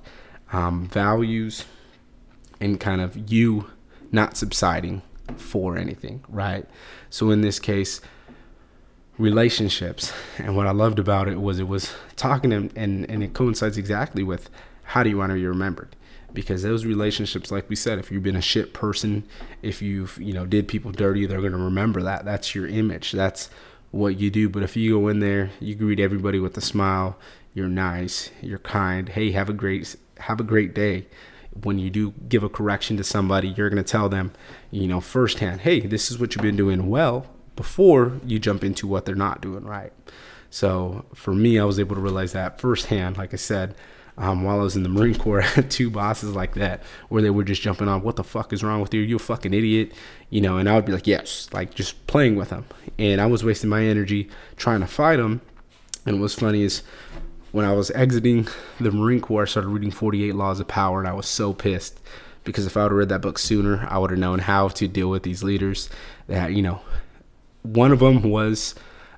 um, 0.54 0.88
values 0.88 1.66
and 2.62 2.80
kind 2.80 3.02
of 3.02 3.32
you 3.32 3.70
not 4.12 4.38
subsiding 4.38 5.02
for 5.38 5.78
anything, 5.78 6.24
right? 6.30 6.66
So 7.10 7.30
in 7.30 7.42
this 7.42 7.60
case, 7.60 8.02
relationships. 9.20 10.14
And 10.38 10.56
what 10.56 10.66
I 10.66 10.72
loved 10.72 10.98
about 10.98 11.28
it 11.28 11.40
was 11.40 11.60
it 11.60 11.68
was 11.68 11.94
talking 12.16 12.52
and, 12.52 12.76
and, 12.76 13.08
and 13.10 13.22
it 13.22 13.34
coincides 13.34 13.78
exactly 13.78 14.24
with 14.24 14.50
how 14.84 15.04
do 15.04 15.10
you 15.10 15.18
want 15.18 15.32
to 15.32 15.36
be 15.36 15.46
remembered? 15.46 15.96
Because 16.34 16.64
those 16.64 16.86
relationships, 16.86 17.52
like 17.52 17.70
we 17.70 17.76
said, 17.76 18.00
if 18.00 18.12
you've 18.12 18.24
been 18.24 18.36
a 18.36 18.42
shit 18.42 18.74
person, 18.74 19.24
if 19.62 19.82
you've, 19.82 20.18
you 20.20 20.32
know, 20.32 20.46
did 20.46 20.68
people 20.68 20.92
dirty, 20.92 21.26
they're 21.26 21.42
going 21.42 21.52
to 21.52 21.58
remember 21.58 22.02
that. 22.04 22.24
That's 22.24 22.56
your 22.56 22.68
image. 22.68 23.12
That's 23.12 23.50
what 23.92 24.20
you 24.20 24.32
do. 24.32 24.48
But 24.48 24.64
if 24.64 24.78
you 24.78 25.00
go 25.00 25.08
in 25.10 25.20
there, 25.20 25.50
you 25.60 25.76
greet 25.76 26.00
everybody 26.00 26.40
with 26.40 26.56
a 26.58 26.62
smile, 26.62 27.18
you're 27.54 27.68
nice, 27.68 28.32
you're 28.42 28.60
kind. 28.60 29.10
Hey, 29.10 29.32
have 29.32 29.50
a 29.50 29.54
great, 29.54 29.96
have 30.20 30.40
a 30.40 30.44
great 30.44 30.74
day 30.74 31.08
when 31.64 31.80
you 31.80 31.90
do 31.90 32.14
give 32.30 32.44
a 32.44 32.50
correction 32.50 32.96
to 32.96 33.04
somebody, 33.04 33.50
you're 33.50 33.70
going 33.70 33.84
to 33.84 33.92
tell 33.92 34.08
them, 34.08 34.32
you 34.72 34.88
know, 34.88 35.02
firsthand, 35.02 35.62
hey, 35.62 35.80
this 35.80 36.12
is 36.12 36.20
what 36.20 36.36
you've 36.36 36.44
been 36.44 36.56
doing 36.56 36.88
well 36.88 37.26
before 37.60 38.14
you 38.26 38.40
jump 38.40 38.64
into 38.64 38.88
what 38.88 39.06
they're 39.06 39.16
not 39.16 39.42
doing 39.42 39.66
right. 39.66 39.92
So 40.50 41.04
for 41.14 41.36
me, 41.36 41.60
I 41.60 41.66
was 41.66 41.78
able 41.78 41.94
to 41.94 42.02
realize 42.02 42.32
that 42.32 42.62
firsthand. 42.62 43.18
Like 43.18 43.34
I 43.34 43.36
said, 43.36 43.76
um, 44.18 44.44
while 44.46 44.62
I 44.62 44.64
was 44.64 44.78
in 44.78 44.84
the 44.84 44.88
Marine 44.88 45.18
Corps, 45.18 45.42
I 45.42 45.46
had 45.58 45.70
two 45.70 45.90
bosses 45.90 46.34
like 46.34 46.54
that 46.54 46.84
where 47.10 47.22
they 47.22 47.30
were 47.30 47.44
just 47.44 47.62
jumping 47.62 47.90
on, 47.90 48.02
"What 48.02 48.16
the 48.16 48.24
fuck 48.24 48.54
is 48.54 48.64
wrong 48.64 48.80
with 48.80 48.94
you? 48.94 49.02
You 49.02 49.18
a 49.18 49.20
fucking 49.20 49.54
idiot," 49.54 49.92
you 50.30 50.40
know. 50.40 50.56
And 50.56 50.70
I 50.70 50.76
would 50.76 50.86
be 50.86 50.94
like, 50.94 51.06
"Yes," 51.06 51.50
like 51.52 51.74
just 51.74 52.08
playing 52.08 52.38
with 52.38 52.48
them. 52.48 52.64
And 52.98 53.20
I 53.20 53.26
was 53.26 53.44
wasting 53.44 53.70
my 53.70 53.84
energy 53.84 54.30
trying 54.56 54.80
to 54.80 54.88
fight 54.88 55.18
them. 55.18 55.42
And 56.06 56.22
what's 56.22 56.36
funny 56.36 56.62
is 56.62 56.82
when 57.52 57.66
I 57.66 57.74
was 57.74 57.92
exiting 57.92 58.48
the 58.80 58.92
Marine 58.92 59.20
Corps, 59.20 59.42
I 59.42 59.48
started 59.48 59.68
reading 59.68 59.92
48 59.92 60.34
Laws 60.34 60.62
of 60.62 60.70
Power, 60.70 61.00
and 61.00 61.10
I 61.10 61.14
was 61.14 61.28
so 61.28 61.52
pissed 61.52 62.00
because 62.46 62.66
if 62.66 62.78
I 62.78 62.84
would 62.84 62.94
have 62.94 62.98
read 62.98 63.10
that 63.10 63.22
book 63.22 63.38
sooner, 63.38 63.86
I 63.90 63.98
would 63.98 64.12
have 64.12 64.20
known 64.20 64.40
how 64.40 64.70
to 64.70 64.88
deal 64.88 65.10
with 65.10 65.24
these 65.24 65.44
leaders 65.44 65.90
that 66.28 66.54
you 66.54 66.62
know 66.62 66.80
one 67.64 67.92
of 67.92 68.00
them 68.00 68.24
was 68.24 68.76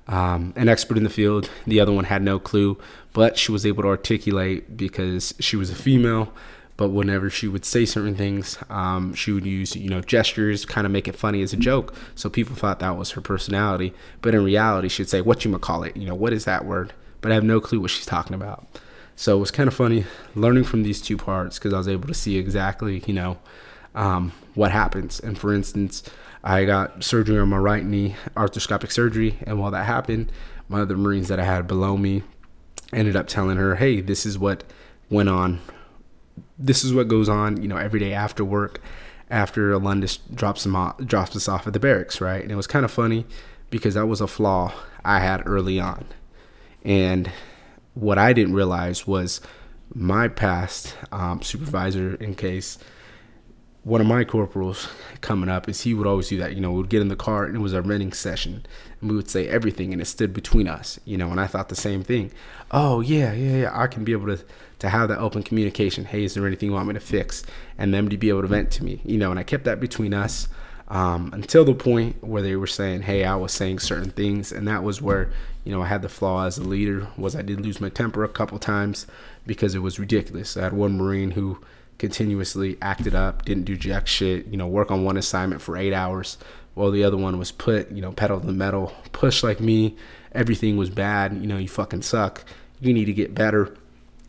um, 0.08 0.52
an 0.56 0.68
expert 0.68 0.96
in 0.96 1.04
the 1.04 1.10
field. 1.10 1.48
The 1.66 1.80
other 1.80 1.92
one 1.92 2.04
had 2.04 2.22
no 2.22 2.38
clue, 2.38 2.78
but 3.12 3.38
she 3.38 3.52
was 3.52 3.64
able 3.64 3.82
to 3.82 3.88
articulate 3.88 4.76
because 4.76 5.34
she 5.40 5.56
was 5.56 5.70
a 5.70 5.74
female. 5.74 6.32
But 6.76 6.88
whenever 6.88 7.30
she 7.30 7.46
would 7.48 7.64
say 7.64 7.84
certain 7.84 8.16
things, 8.16 8.58
um, 8.68 9.14
she 9.14 9.30
would 9.30 9.46
use 9.46 9.76
you 9.76 9.90
know 9.90 10.00
gestures, 10.00 10.64
kind 10.64 10.86
of 10.86 10.92
make 10.92 11.06
it 11.06 11.14
funny 11.14 11.42
as 11.42 11.52
a 11.52 11.56
joke. 11.56 11.94
So 12.14 12.28
people 12.28 12.56
thought 12.56 12.80
that 12.80 12.96
was 12.96 13.12
her 13.12 13.20
personality. 13.20 13.92
But 14.20 14.34
in 14.34 14.42
reality, 14.42 14.88
she'd 14.88 15.08
say, 15.08 15.20
"What 15.20 15.44
you 15.44 15.56
call 15.58 15.84
it? 15.84 15.96
You 15.96 16.06
know, 16.06 16.14
what 16.14 16.32
is 16.32 16.44
that 16.46 16.64
word?" 16.64 16.92
But 17.20 17.30
I 17.30 17.34
have 17.34 17.44
no 17.44 17.60
clue 17.60 17.80
what 17.80 17.90
she's 17.90 18.06
talking 18.06 18.34
about. 18.34 18.66
So 19.14 19.36
it 19.36 19.40
was 19.40 19.50
kind 19.50 19.68
of 19.68 19.74
funny 19.74 20.06
learning 20.34 20.64
from 20.64 20.82
these 20.82 21.00
two 21.00 21.16
parts 21.16 21.58
because 21.58 21.74
I 21.74 21.78
was 21.78 21.88
able 21.88 22.08
to 22.08 22.14
see 22.14 22.36
exactly 22.36 23.04
you 23.06 23.14
know 23.14 23.38
um, 23.94 24.32
what 24.54 24.72
happens. 24.72 25.20
And 25.20 25.38
for 25.38 25.54
instance, 25.54 26.02
I 26.44 26.64
got 26.64 27.04
surgery 27.04 27.38
on 27.38 27.48
my 27.48 27.58
right 27.58 27.84
knee, 27.84 28.16
arthroscopic 28.36 28.90
surgery, 28.90 29.38
and 29.46 29.60
while 29.60 29.70
that 29.70 29.86
happened, 29.86 30.32
my 30.68 30.80
other 30.80 30.96
Marines 30.96 31.28
that 31.28 31.38
I 31.38 31.44
had 31.44 31.66
below 31.68 31.96
me 31.96 32.24
ended 32.92 33.14
up 33.16 33.28
telling 33.28 33.58
her, 33.58 33.76
"Hey, 33.76 34.00
this 34.00 34.26
is 34.26 34.38
what 34.38 34.64
went 35.08 35.28
on. 35.28 35.60
This 36.58 36.84
is 36.84 36.92
what 36.92 37.08
goes 37.08 37.28
on, 37.28 37.62
you 37.62 37.68
know, 37.68 37.76
every 37.76 38.00
day 38.00 38.12
after 38.12 38.44
work, 38.44 38.80
after 39.30 39.72
Lundis 39.78 40.18
drops 40.34 40.66
off, 40.66 40.98
drops 40.98 41.36
us 41.36 41.48
off 41.48 41.66
at 41.66 41.72
the 41.72 41.80
barracks, 41.80 42.20
right?" 42.20 42.42
And 42.42 42.50
it 42.50 42.56
was 42.56 42.66
kind 42.66 42.84
of 42.84 42.90
funny 42.90 43.24
because 43.70 43.94
that 43.94 44.06
was 44.06 44.20
a 44.20 44.26
flaw 44.26 44.72
I 45.04 45.20
had 45.20 45.42
early 45.46 45.78
on, 45.78 46.06
and 46.84 47.30
what 47.94 48.18
I 48.18 48.32
didn't 48.32 48.54
realize 48.54 49.06
was 49.06 49.40
my 49.94 50.26
past 50.26 50.96
um, 51.12 51.42
supervisor, 51.42 52.14
in 52.14 52.34
case 52.34 52.78
one 53.84 54.00
of 54.00 54.06
my 54.06 54.22
corporals 54.22 54.88
coming 55.22 55.48
up 55.48 55.68
is 55.68 55.80
he 55.80 55.92
would 55.92 56.06
always 56.06 56.28
do 56.28 56.38
that. 56.38 56.54
You 56.54 56.60
know, 56.60 56.70
we 56.70 56.78
would 56.78 56.88
get 56.88 57.00
in 57.00 57.08
the 57.08 57.16
car 57.16 57.44
and 57.44 57.56
it 57.56 57.60
was 57.60 57.72
a 57.72 57.82
renting 57.82 58.12
session, 58.12 58.64
and 59.00 59.10
we 59.10 59.16
would 59.16 59.28
say 59.28 59.48
everything, 59.48 59.92
and 59.92 60.00
it 60.00 60.04
stood 60.04 60.32
between 60.32 60.68
us. 60.68 61.00
You 61.04 61.16
know, 61.16 61.30
and 61.30 61.40
I 61.40 61.46
thought 61.46 61.68
the 61.68 61.74
same 61.74 62.04
thing. 62.04 62.30
Oh 62.70 63.00
yeah, 63.00 63.32
yeah, 63.32 63.56
yeah. 63.56 63.70
I 63.72 63.88
can 63.88 64.04
be 64.04 64.12
able 64.12 64.36
to 64.36 64.44
to 64.78 64.88
have 64.88 65.08
that 65.08 65.18
open 65.18 65.42
communication. 65.42 66.04
Hey, 66.04 66.24
is 66.24 66.34
there 66.34 66.46
anything 66.46 66.68
you 66.68 66.74
want 66.74 66.88
me 66.88 66.94
to 66.94 67.00
fix? 67.00 67.44
And 67.76 67.92
them 67.92 68.08
to 68.08 68.16
be 68.16 68.28
able 68.28 68.42
to 68.42 68.48
vent 68.48 68.70
to 68.72 68.84
me. 68.84 69.00
You 69.04 69.18
know, 69.18 69.30
and 69.30 69.38
I 69.38 69.42
kept 69.42 69.64
that 69.64 69.80
between 69.80 70.14
us 70.14 70.48
um, 70.88 71.30
until 71.32 71.64
the 71.64 71.74
point 71.74 72.22
where 72.22 72.42
they 72.42 72.54
were 72.54 72.66
saying, 72.66 73.02
hey, 73.02 73.24
I 73.24 73.34
was 73.34 73.52
saying 73.52 73.78
certain 73.80 74.10
things, 74.10 74.52
and 74.52 74.68
that 74.68 74.84
was 74.84 75.02
where 75.02 75.32
you 75.64 75.72
know 75.72 75.82
I 75.82 75.86
had 75.86 76.02
the 76.02 76.08
flaw 76.08 76.44
as 76.46 76.56
a 76.56 76.64
leader. 76.64 77.08
Was 77.16 77.34
I 77.34 77.42
did 77.42 77.60
lose 77.60 77.80
my 77.80 77.88
temper 77.88 78.22
a 78.22 78.28
couple 78.28 78.60
times 78.60 79.08
because 79.44 79.74
it 79.74 79.80
was 79.80 79.98
ridiculous. 79.98 80.56
I 80.56 80.62
had 80.62 80.72
one 80.72 80.96
Marine 80.96 81.32
who 81.32 81.58
continuously 82.02 82.76
acted 82.82 83.14
up, 83.14 83.44
didn't 83.44 83.62
do 83.62 83.76
jack 83.76 84.08
shit, 84.08 84.44
you 84.48 84.56
know, 84.56 84.66
work 84.66 84.90
on 84.90 85.04
one 85.04 85.16
assignment 85.16 85.62
for 85.62 85.76
eight 85.76 85.92
hours 85.92 86.36
while 86.74 86.90
the 86.90 87.04
other 87.04 87.16
one 87.16 87.38
was 87.38 87.52
put, 87.52 87.92
you 87.92 88.02
know, 88.02 88.10
pedal 88.10 88.40
to 88.40 88.44
the 88.44 88.52
metal, 88.52 88.92
push 89.12 89.44
like 89.44 89.60
me, 89.60 89.96
everything 90.32 90.76
was 90.76 90.90
bad, 90.90 91.32
you 91.32 91.46
know, 91.46 91.58
you 91.58 91.68
fucking 91.68 92.02
suck. 92.02 92.44
You 92.80 92.92
need 92.92 93.04
to 93.04 93.12
get 93.12 93.36
better. 93.36 93.76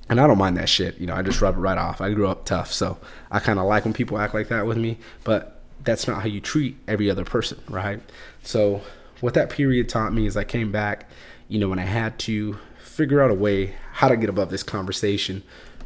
And 0.08 0.22
I 0.22 0.28
don't 0.28 0.38
mind 0.38 0.56
that 0.58 0.70
shit, 0.70 1.00
you 1.00 1.08
know, 1.08 1.16
I 1.16 1.24
just 1.24 1.42
rub 1.42 1.56
it 1.56 1.62
right 1.62 1.80
off. 1.80 2.00
I 2.00 2.14
grew 2.14 2.28
up 2.28 2.46
tough, 2.46 2.72
so 2.72 3.00
I 3.32 3.40
kind 3.40 3.58
of 3.58 3.66
like 3.66 3.86
when 3.86 3.94
people 3.96 4.20
act 4.20 4.36
like 4.36 4.50
that 4.50 4.68
with 4.68 4.78
me, 4.78 5.00
but 5.24 5.60
that's 5.84 6.08
not 6.08 6.22
how 6.22 6.28
you 6.28 6.42
treat 6.42 6.78
every 6.88 7.10
other 7.10 7.26
person, 7.26 7.60
right? 7.68 8.02
So, 8.44 8.82
what 9.20 9.34
that 9.34 9.50
period 9.50 9.90
taught 9.90 10.14
me 10.14 10.28
is 10.28 10.38
I 10.38 10.44
came 10.44 10.72
back, 10.72 11.10
you 11.48 11.58
know, 11.58 11.70
when 11.70 11.80
I 11.80 11.86
had 11.86 12.20
to 12.20 12.60
figure 12.78 13.20
out 13.20 13.32
a 13.32 13.34
way 13.34 13.74
how 13.94 14.10
to 14.10 14.16
get 14.16 14.30
above 14.30 14.52
this 14.52 14.62
conversation 14.62 15.42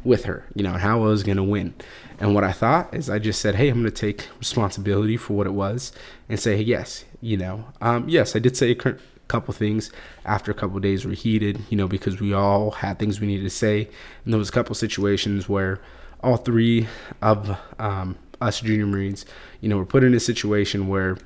with 0.08 0.24
her, 0.24 0.44
you 0.54 0.62
know, 0.62 0.72
how 0.72 1.02
I 1.02 1.04
was 1.04 1.22
going 1.22 1.36
to 1.36 1.42
win. 1.42 1.74
And 2.18 2.34
what 2.34 2.42
I 2.42 2.50
thought 2.50 2.94
is 2.94 3.10
I 3.10 3.18
just 3.18 3.40
said, 3.40 3.54
hey, 3.54 3.68
I'm 3.68 3.82
going 3.82 3.84
to 3.84 3.90
take 3.90 4.26
responsibility 4.38 5.16
for 5.16 5.34
what 5.34 5.46
it 5.46 5.52
was 5.52 5.92
and 6.28 6.40
say, 6.40 6.60
yes, 6.60 7.04
you 7.20 7.36
know, 7.36 7.66
um, 7.80 8.08
yes, 8.08 8.34
I 8.34 8.38
did 8.38 8.56
say 8.56 8.70
a 8.70 8.96
couple 9.28 9.52
things 9.52 9.92
after 10.24 10.50
a 10.50 10.54
couple 10.54 10.80
days 10.80 11.04
were 11.04 11.12
heated, 11.12 11.62
you 11.68 11.76
know, 11.76 11.86
because 11.86 12.20
we 12.20 12.32
all 12.32 12.70
had 12.70 12.98
things 12.98 13.20
we 13.20 13.26
needed 13.26 13.44
to 13.44 13.50
say. 13.50 13.88
And 14.24 14.32
there 14.32 14.38
was 14.38 14.48
a 14.48 14.52
couple 14.52 14.74
situations 14.74 15.48
where 15.48 15.78
all 16.22 16.38
three 16.38 16.88
of 17.20 17.56
um, 17.78 18.16
us 18.40 18.60
junior 18.60 18.86
Marines, 18.86 19.26
you 19.60 19.68
know, 19.68 19.76
were 19.76 19.86
put 19.86 20.02
in 20.04 20.14
a 20.14 20.20
situation 20.20 20.88
where 20.88 21.18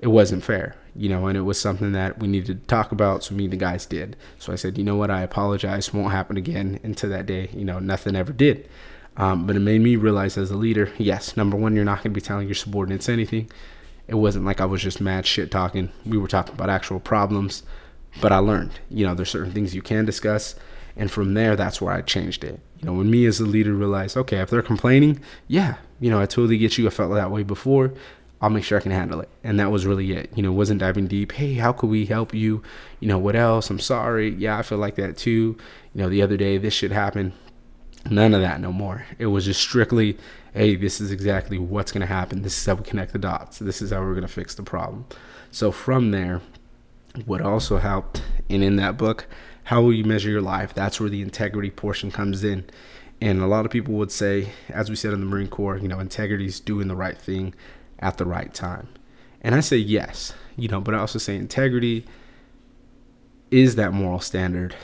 it 0.00 0.08
wasn't 0.08 0.42
fair, 0.42 0.74
you 0.96 1.08
know, 1.08 1.26
and 1.26 1.36
it 1.36 1.42
was 1.42 1.60
something 1.60 1.92
that 1.92 2.18
we 2.18 2.28
needed 2.28 2.60
to 2.60 2.66
talk 2.66 2.92
about. 2.92 3.24
So 3.24 3.34
me 3.34 3.44
and 3.44 3.52
the 3.52 3.56
guys 3.56 3.86
did. 3.86 4.16
So 4.38 4.52
I 4.52 4.56
said, 4.56 4.78
you 4.78 4.84
know 4.84 4.96
what, 4.96 5.10
I 5.10 5.22
apologize, 5.22 5.92
won't 5.92 6.12
happen 6.12 6.36
again. 6.36 6.78
And 6.82 6.96
to 6.98 7.08
that 7.08 7.26
day, 7.26 7.50
you 7.52 7.64
know, 7.64 7.78
nothing 7.78 8.14
ever 8.16 8.32
did. 8.32 8.68
Um, 9.16 9.46
but 9.46 9.56
it 9.56 9.60
made 9.60 9.80
me 9.80 9.96
realize 9.96 10.36
as 10.36 10.50
a 10.50 10.56
leader, 10.56 10.92
yes, 10.98 11.36
number 11.36 11.56
one, 11.56 11.74
you're 11.74 11.84
not 11.84 11.98
going 11.98 12.14
to 12.14 12.20
be 12.20 12.20
telling 12.20 12.48
your 12.48 12.54
subordinates 12.54 13.08
anything. 13.08 13.50
It 14.06 14.16
wasn't 14.16 14.44
like 14.44 14.60
I 14.60 14.66
was 14.66 14.82
just 14.82 15.00
mad 15.00 15.26
shit 15.26 15.50
talking. 15.50 15.90
We 16.04 16.18
were 16.18 16.28
talking 16.28 16.54
about 16.54 16.70
actual 16.70 17.00
problems. 17.00 17.62
But 18.20 18.32
I 18.32 18.38
learned, 18.38 18.72
you 18.90 19.06
know, 19.06 19.14
there's 19.14 19.30
certain 19.30 19.52
things 19.52 19.74
you 19.74 19.82
can 19.82 20.04
discuss. 20.04 20.54
And 20.96 21.10
from 21.10 21.34
there, 21.34 21.56
that's 21.56 21.80
where 21.80 21.92
I 21.92 22.02
changed 22.02 22.44
it. 22.44 22.60
You 22.78 22.86
know, 22.86 22.92
when 22.92 23.10
me 23.10 23.26
as 23.26 23.40
a 23.40 23.44
leader 23.44 23.74
realized, 23.74 24.16
okay, 24.16 24.38
if 24.38 24.50
they're 24.50 24.62
complaining, 24.62 25.20
yeah, 25.48 25.76
you 26.00 26.10
know, 26.10 26.20
I 26.20 26.26
totally 26.26 26.58
get 26.58 26.78
you. 26.78 26.86
I 26.86 26.90
felt 26.90 27.12
that 27.14 27.30
way 27.30 27.42
before. 27.42 27.92
I'll 28.44 28.50
make 28.50 28.62
sure 28.62 28.76
I 28.76 28.82
can 28.82 28.92
handle 28.92 29.20
it. 29.20 29.30
And 29.42 29.58
that 29.58 29.70
was 29.70 29.86
really 29.86 30.12
it. 30.12 30.30
You 30.34 30.42
know, 30.42 30.52
wasn't 30.52 30.80
diving 30.80 31.06
deep. 31.06 31.32
Hey, 31.32 31.54
how 31.54 31.72
could 31.72 31.88
we 31.88 32.04
help 32.04 32.34
you? 32.34 32.62
You 33.00 33.08
know, 33.08 33.16
what 33.16 33.36
else? 33.36 33.70
I'm 33.70 33.80
sorry. 33.80 34.34
Yeah, 34.34 34.58
I 34.58 34.62
feel 34.62 34.76
like 34.76 34.96
that 34.96 35.16
too. 35.16 35.56
You 35.94 36.02
know, 36.02 36.10
the 36.10 36.20
other 36.20 36.36
day 36.36 36.58
this 36.58 36.74
should 36.74 36.92
happen. 36.92 37.32
None 38.10 38.34
of 38.34 38.42
that 38.42 38.60
no 38.60 38.70
more. 38.70 39.06
It 39.18 39.28
was 39.28 39.46
just 39.46 39.62
strictly, 39.62 40.18
hey, 40.52 40.76
this 40.76 41.00
is 41.00 41.10
exactly 41.10 41.56
what's 41.56 41.90
going 41.90 42.02
to 42.02 42.06
happen. 42.06 42.42
This 42.42 42.58
is 42.58 42.66
how 42.66 42.74
we 42.74 42.84
connect 42.84 43.14
the 43.14 43.18
dots. 43.18 43.60
This 43.60 43.80
is 43.80 43.92
how 43.92 44.00
we're 44.00 44.12
going 44.12 44.26
to 44.26 44.28
fix 44.28 44.54
the 44.54 44.62
problem. 44.62 45.06
So 45.50 45.72
from 45.72 46.10
there, 46.10 46.42
what 47.24 47.40
also 47.40 47.78
helped, 47.78 48.20
and 48.50 48.62
in 48.62 48.76
that 48.76 48.98
book, 48.98 49.26
how 49.62 49.80
will 49.80 49.94
you 49.94 50.04
measure 50.04 50.28
your 50.28 50.42
life? 50.42 50.74
That's 50.74 51.00
where 51.00 51.08
the 51.08 51.22
integrity 51.22 51.70
portion 51.70 52.10
comes 52.10 52.44
in. 52.44 52.66
And 53.22 53.40
a 53.40 53.46
lot 53.46 53.64
of 53.64 53.72
people 53.72 53.94
would 53.94 54.12
say, 54.12 54.50
as 54.68 54.90
we 54.90 54.96
said 54.96 55.14
in 55.14 55.20
the 55.20 55.26
Marine 55.26 55.48
Corps, 55.48 55.78
you 55.78 55.88
know, 55.88 55.98
integrity 55.98 56.44
is 56.44 56.60
doing 56.60 56.88
the 56.88 56.96
right 56.96 57.16
thing 57.16 57.54
at 58.04 58.18
the 58.18 58.26
right 58.26 58.52
time. 58.52 58.86
And 59.40 59.54
I 59.54 59.60
say 59.60 59.78
yes, 59.78 60.34
you 60.56 60.68
know, 60.68 60.80
but 60.80 60.94
I 60.94 60.98
also 60.98 61.18
say 61.18 61.36
integrity 61.36 62.04
is 63.50 63.76
that 63.76 63.94
moral 63.94 64.20
standard 64.20 64.76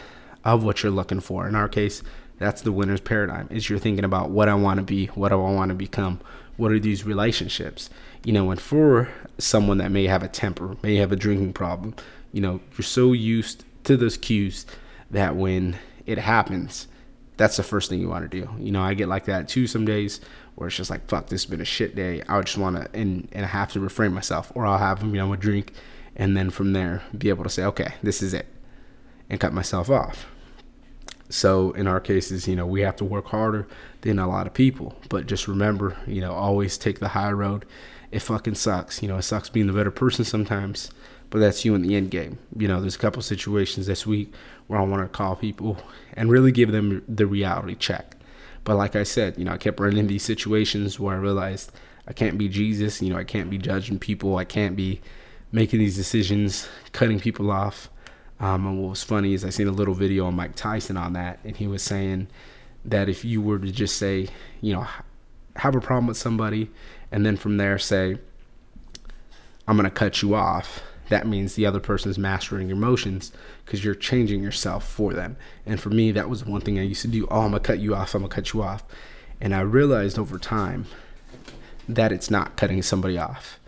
of 0.43 0.65
what 0.65 0.83
you're 0.83 0.91
looking 0.91 1.21
for. 1.21 1.47
In 1.47 1.55
our 1.55 1.69
case, 1.69 2.03
that's 2.39 2.63
the 2.63 2.73
winner's 2.73 3.01
paradigm. 3.01 3.47
Is 3.51 3.69
you're 3.69 3.79
thinking 3.79 4.07
about 4.07 4.31
what 4.31 4.49
I 4.49 4.55
want 4.55 4.79
to 4.79 4.83
be, 4.83 5.07
what 5.09 5.29
do 5.29 5.35
I 5.35 5.53
want 5.53 5.69
to 5.69 5.75
become, 5.75 6.21
what 6.57 6.73
are 6.73 6.79
these 6.79 7.05
relationships? 7.05 7.91
You 8.25 8.33
know, 8.33 8.51
and 8.51 8.61
for 8.61 9.11
someone 9.37 9.77
that 9.79 9.91
may 9.91 10.07
have 10.07 10.23
a 10.23 10.29
temper, 10.29 10.77
may 10.83 10.97
have 10.97 11.13
a 11.13 11.17
drinking 11.17 11.53
problem, 11.53 11.95
you 12.33 12.41
know, 12.41 12.61
you're 12.73 12.85
so 12.85 13.13
used 13.13 13.65
to 13.85 13.99
those 13.99 14.17
cues 14.17 14.65
that 15.11 15.37
when 15.37 15.77
it 16.07 16.17
happens, 16.17 16.89
that's 17.37 17.59
the 17.59 17.63
first 17.63 17.91
thing 17.91 18.01
you 18.01 18.09
want 18.09 18.31
to 18.31 18.41
do. 18.41 18.51
You 18.59 18.73
know, 18.73 18.81
I 18.81 18.95
get 18.95 19.09
like 19.09 19.27
that 19.27 19.47
too 19.49 19.67
some 19.67 19.85
days 19.85 20.21
where 20.61 20.67
it's 20.67 20.77
just 20.77 20.91
like, 20.91 21.09
fuck, 21.09 21.29
this 21.29 21.43
has 21.43 21.51
been 21.51 21.63
a 21.63 21.65
shit 21.65 21.97
day. 21.97 22.23
I 22.29 22.37
would 22.37 22.45
just 22.45 22.59
want 22.59 22.77
to, 22.77 22.87
and, 22.93 23.27
and 23.33 23.47
I 23.47 23.49
have 23.49 23.73
to 23.73 23.81
refrain 23.81 24.13
myself, 24.13 24.53
or 24.55 24.67
I'll 24.67 24.77
have, 24.77 25.03
you 25.03 25.13
know, 25.13 25.33
a 25.33 25.37
drink, 25.39 25.73
and 26.15 26.37
then 26.37 26.51
from 26.51 26.75
there, 26.75 27.03
be 27.17 27.31
able 27.31 27.45
to 27.45 27.49
say, 27.49 27.65
okay, 27.65 27.95
this 28.03 28.21
is 28.21 28.35
it, 28.35 28.45
and 29.31 29.41
cut 29.41 29.55
myself 29.55 29.89
off. 29.89 30.27
So 31.31 31.71
in 31.71 31.87
our 31.87 31.99
cases, 31.99 32.47
you 32.47 32.57
know, 32.57 32.67
we 32.67 32.83
have 32.83 32.97
to 32.97 33.07
work 33.07 33.29
harder 33.29 33.69
than 34.03 34.19
a 34.19 34.29
lot 34.29 34.47
of 34.47 34.53
people, 34.53 34.97
but 35.09 35.27
just 35.27 35.49
remember, 35.49 35.97
you 36.07 36.21
know, 36.21 36.35
always 36.35 36.77
take 36.77 37.01
the 37.01 37.09
high 37.09 37.33
road. 37.33 37.65
It 38.11 38.21
fucking 38.21 38.57
sucks. 38.57 39.01
You 39.01 39.09
know, 39.09 39.17
it 39.17 39.23
sucks 39.23 39.49
being 39.49 39.67
the 39.67 39.73
better 39.73 39.91
person 39.91 40.27
sometimes, 40.27 40.91
but 41.31 41.39
that's 41.39 41.65
you 41.65 41.75
in 41.75 41.81
the 41.81 41.97
end 41.97 42.11
game. 42.11 42.39
You 42.55 42.69
know, 42.69 42.83
there's 42.83 42.97
a 42.97 42.99
couple 42.99 43.23
situations 43.23 43.87
this 43.87 44.07
week 44.07 44.35
where 44.67 44.79
I 44.79 44.85
want 44.85 45.01
to 45.05 45.09
call 45.09 45.37
people 45.37 45.79
and 46.13 46.31
really 46.31 46.53
give 46.53 46.71
them 46.71 47.03
the 47.09 47.27
reality 47.27 47.77
check 47.77 48.17
but 48.65 48.77
like 48.77 48.97
I 48.97 49.03
said, 49.03 49.39
you 49.39 49.45
know, 49.45 49.53
I 49.53 49.59
kept 49.59 49.81
running 49.81 50.07
these 50.07 50.23
situations 50.23 51.01
where 51.01 51.15
I 51.15 51.19
realized 51.19 51.73
I 52.07 52.13
can't 52.13 52.39
be 52.39 52.49
Jesus. 52.49 53.01
You 53.01 53.11
know, 53.11 53.19
I 53.19 53.25
can't 53.25 53.51
be 53.51 53.59
judging 53.59 53.99
people. 53.99 54.37
I 54.37 54.45
can't 54.45 54.77
be 54.77 55.01
making 55.53 55.79
these 55.79 55.97
decisions, 55.97 56.69
cutting 56.93 57.21
people 57.21 57.51
off. 57.51 57.89
Um, 58.39 58.67
and 58.67 58.83
what 58.83 58.91
was 58.91 59.03
funny 59.03 59.35
is 59.35 59.45
I 59.45 59.51
seen 59.51 59.69
a 59.69 59.73
little 59.73 59.95
video 59.95 60.27
on 60.27 60.35
Mike 60.35 60.57
Tyson 60.57 60.97
on 60.97 61.13
that, 61.13 61.41
and 61.45 61.57
he 61.57 61.67
was 61.67 61.83
saying 61.83 62.29
that 62.85 63.09
if 63.09 63.25
you 63.25 63.43
were 63.43 63.59
to 63.59 63.71
just 63.71 63.97
say, 63.97 64.29
you 64.63 64.73
know, 64.73 64.87
have 65.57 65.75
a 65.75 65.81
problem 65.81 66.07
with 66.07 66.17
somebody, 66.17 66.71
and 67.13 67.27
then 67.27 67.37
from 67.37 67.59
there 67.59 67.79
say, 67.79 68.17
I'm 69.69 69.77
gonna 69.77 69.91
cut 69.91 70.23
you 70.23 70.35
off, 70.35 70.81
that 71.11 71.27
means 71.27 71.55
the 71.55 71.67
other 71.67 71.81
person 71.81 72.11
is 72.11 72.19
mastering 72.19 72.69
your 72.69 72.77
emotions 72.77 73.33
because 73.65 73.85
you're 73.85 73.95
changing 73.95 74.43
yourself 74.43 74.89
for 74.89 75.13
them. 75.13 75.37
And 75.67 75.79
for 75.79 75.91
me, 75.91 76.13
that 76.13 76.29
was 76.29 76.45
one 76.45 76.61
thing 76.61 76.79
I 76.79 76.83
used 76.83 77.03
to 77.03 77.09
do. 77.09 77.27
Oh, 77.31 77.43
I'm 77.43 77.51
gonna 77.51 77.61
cut 77.61 77.81
you 77.81 77.95
off. 77.95 78.15
I'm 78.15 78.23
gonna 78.23 78.33
cut 78.33 78.53
you 78.53 78.63
off. 78.63 78.85
And 79.41 79.55
I 79.55 79.61
realized 79.61 80.19
over 80.19 80.39
time 80.39 80.87
that 81.89 82.13
it's 82.13 82.31
not 82.31 82.57
cutting 82.57 82.83
somebody 82.83 83.19
off. 83.19 83.59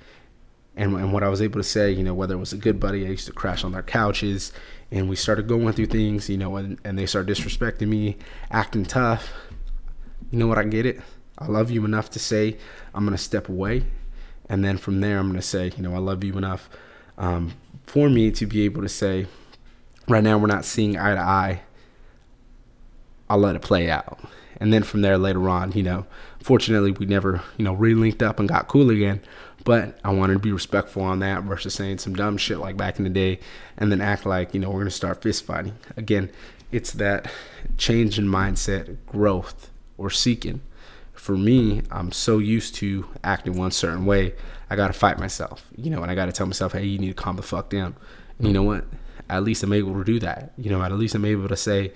And, 0.76 0.94
and 0.94 1.12
what 1.12 1.22
I 1.22 1.28
was 1.28 1.42
able 1.42 1.60
to 1.60 1.64
say, 1.64 1.90
you 1.90 2.02
know, 2.02 2.14
whether 2.14 2.34
it 2.34 2.38
was 2.38 2.52
a 2.52 2.56
good 2.58 2.80
buddy, 2.80 3.04
I 3.04 3.10
used 3.10 3.26
to 3.26 3.32
crash 3.32 3.64
on 3.64 3.72
their 3.72 3.82
couches 3.82 4.52
and 4.90 5.08
we 5.08 5.16
started 5.16 5.48
going 5.48 5.72
through 5.72 5.86
things, 5.86 6.30
you 6.30 6.38
know, 6.38 6.56
and, 6.56 6.78
and 6.84 6.98
they 6.98 7.06
started 7.06 7.34
disrespecting 7.34 7.88
me, 7.88 8.16
acting 8.50 8.84
tough. 8.84 9.32
You 10.30 10.38
know 10.38 10.46
what? 10.46 10.58
I 10.58 10.64
get 10.64 10.86
it. 10.86 11.00
I 11.38 11.46
love 11.46 11.70
you 11.70 11.84
enough 11.84 12.08
to 12.10 12.18
say 12.18 12.56
I'm 12.94 13.04
going 13.04 13.16
to 13.16 13.22
step 13.22 13.48
away. 13.48 13.84
And 14.48 14.64
then 14.64 14.78
from 14.78 15.00
there, 15.00 15.18
I'm 15.18 15.28
going 15.28 15.40
to 15.40 15.46
say, 15.46 15.72
you 15.76 15.82
know, 15.82 15.94
I 15.94 15.98
love 15.98 16.22
you 16.22 16.38
enough 16.38 16.70
um, 17.18 17.52
for 17.86 18.08
me 18.08 18.30
to 18.32 18.46
be 18.46 18.62
able 18.62 18.82
to 18.82 18.88
say, 18.88 19.26
right 20.08 20.22
now 20.22 20.38
we're 20.38 20.46
not 20.46 20.64
seeing 20.64 20.98
eye 20.98 21.14
to 21.14 21.20
eye. 21.20 21.62
I'll 23.28 23.38
let 23.38 23.56
it 23.56 23.62
play 23.62 23.90
out. 23.90 24.20
And 24.58 24.72
then 24.72 24.82
from 24.82 25.02
there 25.02 25.18
later 25.18 25.48
on, 25.48 25.72
you 25.72 25.82
know, 25.82 26.06
fortunately 26.40 26.92
we 26.92 27.06
never, 27.06 27.42
you 27.56 27.64
know, 27.64 27.72
re-linked 27.72 28.22
up 28.22 28.38
and 28.38 28.48
got 28.48 28.68
cool 28.68 28.90
again. 28.90 29.20
But 29.64 29.98
I 30.04 30.12
wanted 30.12 30.34
to 30.34 30.38
be 30.38 30.52
respectful 30.52 31.02
on 31.02 31.20
that 31.20 31.44
versus 31.44 31.74
saying 31.74 31.98
some 31.98 32.14
dumb 32.14 32.36
shit 32.36 32.58
like 32.58 32.76
back 32.76 32.98
in 32.98 33.04
the 33.04 33.10
day 33.10 33.40
and 33.76 33.90
then 33.90 34.00
act 34.00 34.26
like, 34.26 34.54
you 34.54 34.60
know, 34.60 34.70
we're 34.70 34.80
gonna 34.80 34.90
start 34.90 35.22
fist 35.22 35.44
fighting. 35.44 35.76
Again, 35.96 36.30
it's 36.70 36.92
that 36.92 37.30
change 37.76 38.18
in 38.18 38.26
mindset, 38.26 38.96
growth, 39.06 39.70
or 39.98 40.10
seeking. 40.10 40.62
For 41.22 41.36
me, 41.36 41.82
I'm 41.92 42.10
so 42.10 42.38
used 42.38 42.74
to 42.76 43.06
acting 43.22 43.56
one 43.56 43.70
certain 43.70 44.04
way 44.06 44.34
I 44.68 44.74
gotta 44.74 44.92
fight 44.92 45.20
myself, 45.20 45.64
you 45.76 45.88
know, 45.88 46.02
and 46.02 46.10
I 46.10 46.16
gotta 46.16 46.32
tell 46.32 46.48
myself, 46.48 46.72
hey, 46.72 46.84
you 46.84 46.98
need 46.98 47.10
to 47.10 47.14
calm 47.14 47.36
the 47.36 47.42
fuck 47.42 47.70
down. 47.70 47.94
And 48.38 48.48
you 48.48 48.52
know 48.52 48.64
what? 48.64 48.86
At 49.30 49.44
least 49.44 49.62
I'm 49.62 49.72
able 49.72 49.94
to 49.94 50.02
do 50.02 50.18
that. 50.18 50.52
You 50.58 50.68
know, 50.70 50.82
at 50.82 50.90
least 50.90 51.14
I'm 51.14 51.24
able 51.24 51.46
to 51.46 51.56
say, 51.56 51.92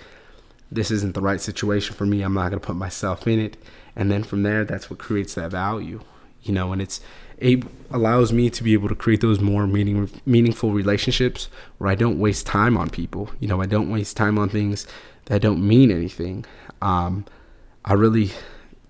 this 0.71 0.92
isn't 0.92 1.14
the 1.14 1.21
right 1.21 1.40
situation 1.40 1.97
for 1.97 2.06
me. 2.06 2.23
I'm 2.23 2.35
not 2.35 2.50
gonna 2.50 2.61
put 2.61 2.76
myself 2.76 3.26
in 3.26 3.40
it. 3.40 3.56
And 3.97 4.12
then 4.12 4.23
from 4.23 4.45
there, 4.45 4.64
that's 4.64 4.90
what 4.90 5.00
creates 5.00 5.35
that 5.35 5.50
value, 5.50 6.02
you 6.45 6.52
know, 6.52 6.73
and 6.73 6.80
it's 6.80 7.00
it 7.37 7.64
allows 7.90 8.33
me 8.33 8.49
to 8.49 8.62
be 8.62 8.75
able 8.75 8.88
to 8.88 8.95
create 8.95 9.23
those 9.23 9.40
more 9.40 9.66
meaning 9.66 10.09
meaningful 10.25 10.71
relationships 10.71 11.49
where 11.78 11.90
I 11.90 11.97
don't 11.97 12.21
waste 12.21 12.47
time 12.47 12.76
on 12.76 12.90
people. 12.90 13.30
You 13.40 13.49
know, 13.49 13.61
I 13.61 13.66
don't 13.66 13.90
waste 13.90 14.16
time 14.16 14.38
on 14.38 14.50
things 14.50 14.87
that 15.25 15.42
don't 15.42 15.66
mean 15.66 15.90
anything. 15.90 16.45
Um, 16.80 17.25
I 17.85 17.95
really 17.95 18.30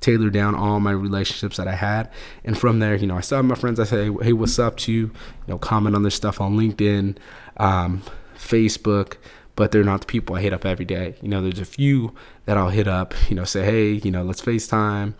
tailor 0.00 0.30
down 0.30 0.54
all 0.54 0.78
my 0.80 0.92
relationships 0.92 1.56
that 1.56 1.66
I 1.66 1.74
had. 1.74 2.10
And 2.44 2.56
from 2.58 2.78
there, 2.78 2.94
you 2.94 3.06
know, 3.06 3.16
I 3.16 3.20
saw 3.22 3.42
my 3.42 3.54
friends. 3.54 3.80
I 3.80 3.84
say, 3.84 4.12
hey, 4.22 4.32
what's 4.32 4.58
up 4.58 4.76
to 4.78 4.92
you? 4.92 5.00
You 5.00 5.12
know, 5.48 5.58
comment 5.58 5.96
on 5.96 6.02
this 6.02 6.14
stuff 6.14 6.40
on 6.40 6.56
LinkedIn, 6.56 7.16
um, 7.56 8.02
Facebook, 8.36 9.16
but 9.56 9.72
they're 9.72 9.82
not 9.82 10.02
the 10.02 10.06
people 10.06 10.36
I 10.36 10.42
hit 10.42 10.52
up 10.52 10.66
every 10.66 10.84
day. 10.84 11.14
You 11.22 11.28
know, 11.28 11.40
there's 11.40 11.58
a 11.58 11.64
few 11.64 12.14
that 12.44 12.56
I'll 12.58 12.68
hit 12.68 12.86
up, 12.86 13.14
you 13.28 13.34
know, 13.34 13.44
say, 13.44 13.64
hey, 13.64 13.92
you 13.92 14.10
know, 14.10 14.22
let's 14.22 14.42
FaceTime. 14.42 15.14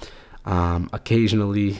Um, 0.44 0.90
occasionally, 0.92 1.78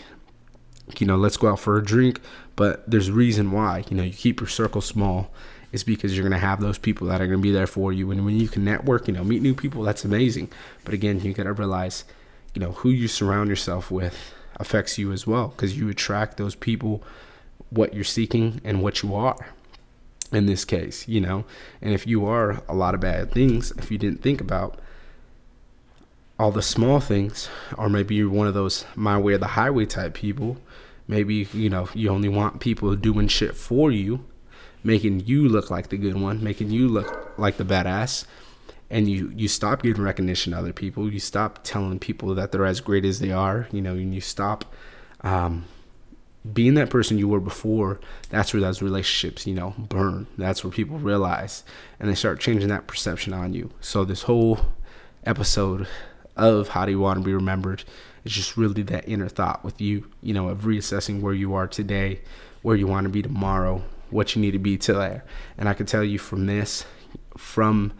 you 0.98 1.06
know, 1.06 1.16
let's 1.16 1.36
go 1.36 1.48
out 1.48 1.60
for 1.60 1.76
a 1.76 1.84
drink. 1.84 2.20
But 2.56 2.90
there's 2.90 3.08
a 3.08 3.12
reason 3.12 3.52
why, 3.52 3.84
you 3.90 3.96
know, 3.96 4.02
you 4.02 4.14
keep 4.14 4.40
your 4.40 4.48
circle 4.48 4.80
small 4.80 5.30
It's 5.72 5.82
because 5.82 6.16
you're 6.16 6.22
going 6.22 6.40
to 6.40 6.46
have 6.46 6.60
those 6.60 6.78
people 6.78 7.06
that 7.08 7.20
are 7.20 7.26
going 7.26 7.38
to 7.38 7.42
be 7.42 7.52
there 7.52 7.66
for 7.66 7.92
you. 7.92 8.10
And 8.10 8.24
when 8.24 8.38
you 8.38 8.48
can 8.48 8.64
network, 8.64 9.08
you 9.08 9.14
know, 9.14 9.24
meet 9.24 9.42
new 9.42 9.54
people, 9.54 9.82
that's 9.82 10.04
amazing. 10.04 10.50
But 10.84 10.94
again, 10.94 11.20
you 11.20 11.34
got 11.34 11.44
to 11.44 11.52
realize 11.52 12.04
you 12.56 12.60
know 12.60 12.72
who 12.72 12.88
you 12.88 13.06
surround 13.06 13.50
yourself 13.50 13.90
with 13.90 14.32
affects 14.58 14.96
you 14.96 15.12
as 15.12 15.26
well 15.26 15.48
because 15.48 15.76
you 15.76 15.90
attract 15.90 16.38
those 16.38 16.54
people 16.54 17.04
what 17.68 17.92
you're 17.92 18.02
seeking 18.02 18.62
and 18.64 18.82
what 18.82 19.02
you 19.02 19.14
are 19.14 19.54
in 20.32 20.46
this 20.46 20.64
case 20.64 21.06
you 21.06 21.20
know? 21.20 21.44
And 21.82 21.92
if 21.92 22.06
you 22.06 22.25
are 22.25 22.62
a 22.66 22.75
lot 22.75 22.94
of 22.94 23.00
bad 23.00 23.30
things 23.30 23.72
if 23.72 23.90
you 23.90 23.98
didn't 23.98 24.22
think 24.22 24.40
about 24.40 24.80
all 26.38 26.50
the 26.50 26.62
small 26.62 26.98
things 26.98 27.50
or 27.76 27.90
maybe 27.90 28.14
you're 28.14 28.30
one 28.30 28.46
of 28.46 28.54
those 28.54 28.86
my 28.94 29.18
way 29.18 29.34
or 29.34 29.38
the 29.38 29.48
highway 29.48 29.84
type 29.84 30.14
people 30.14 30.56
maybe 31.06 31.46
you 31.52 31.68
know 31.68 31.90
you 31.92 32.08
only 32.08 32.30
want 32.30 32.60
people 32.60 32.96
doing 32.96 33.28
shit 33.28 33.54
for 33.54 33.92
you 33.92 34.25
making 34.82 35.20
you 35.20 35.46
look 35.46 35.70
like 35.70 35.90
the 35.90 35.98
good 35.98 36.18
one 36.18 36.42
making 36.42 36.70
you 36.70 36.88
look 36.88 37.38
like 37.38 37.58
the 37.58 37.64
badass 37.64 38.25
and 38.90 39.08
you 39.08 39.32
you 39.34 39.48
stop 39.48 39.82
giving 39.82 40.02
recognition 40.02 40.52
to 40.52 40.58
other 40.58 40.72
people. 40.72 41.12
You 41.12 41.20
stop 41.20 41.60
telling 41.62 41.98
people 41.98 42.34
that 42.34 42.52
they're 42.52 42.66
as 42.66 42.80
great 42.80 43.04
as 43.04 43.18
they 43.20 43.32
are 43.32 43.68
you 43.72 43.82
know 43.82 43.92
and 43.92 44.14
you 44.14 44.20
stop 44.20 44.74
um, 45.22 45.64
being 46.52 46.74
that 46.74 46.90
person 46.90 47.18
you 47.18 47.28
were 47.28 47.40
before. 47.40 48.00
That's 48.30 48.52
where 48.52 48.60
those 48.60 48.82
relationships 48.82 49.46
you 49.46 49.54
know 49.54 49.74
burn. 49.78 50.26
That's 50.38 50.62
where 50.62 50.72
people 50.72 50.98
realize 50.98 51.64
and 51.98 52.08
they 52.08 52.14
start 52.14 52.40
changing 52.40 52.68
that 52.68 52.86
perception 52.86 53.32
on 53.32 53.54
you. 53.54 53.70
So 53.80 54.04
this 54.04 54.22
whole 54.22 54.60
episode 55.24 55.86
of 56.36 56.68
how 56.68 56.84
do 56.84 56.92
you 56.92 57.00
want 57.00 57.18
to 57.18 57.24
be 57.24 57.34
remembered 57.34 57.82
It's 58.24 58.34
just 58.34 58.56
really 58.56 58.82
that 58.82 59.08
inner 59.08 59.28
thought 59.28 59.64
with 59.64 59.80
you, 59.80 60.10
you 60.22 60.34
know, 60.34 60.48
of 60.48 60.62
reassessing 60.62 61.20
where 61.20 61.32
you 61.32 61.54
are 61.54 61.66
today, 61.66 62.20
where 62.62 62.76
you 62.76 62.86
want 62.86 63.04
to 63.04 63.08
be 63.08 63.22
tomorrow, 63.22 63.82
what 64.10 64.34
you 64.34 64.42
need 64.42 64.52
to 64.52 64.58
be 64.58 64.76
today. 64.76 65.22
And 65.56 65.68
I 65.68 65.74
can 65.74 65.86
tell 65.86 66.04
you 66.04 66.18
from 66.18 66.46
this, 66.46 66.84
from 67.36 67.92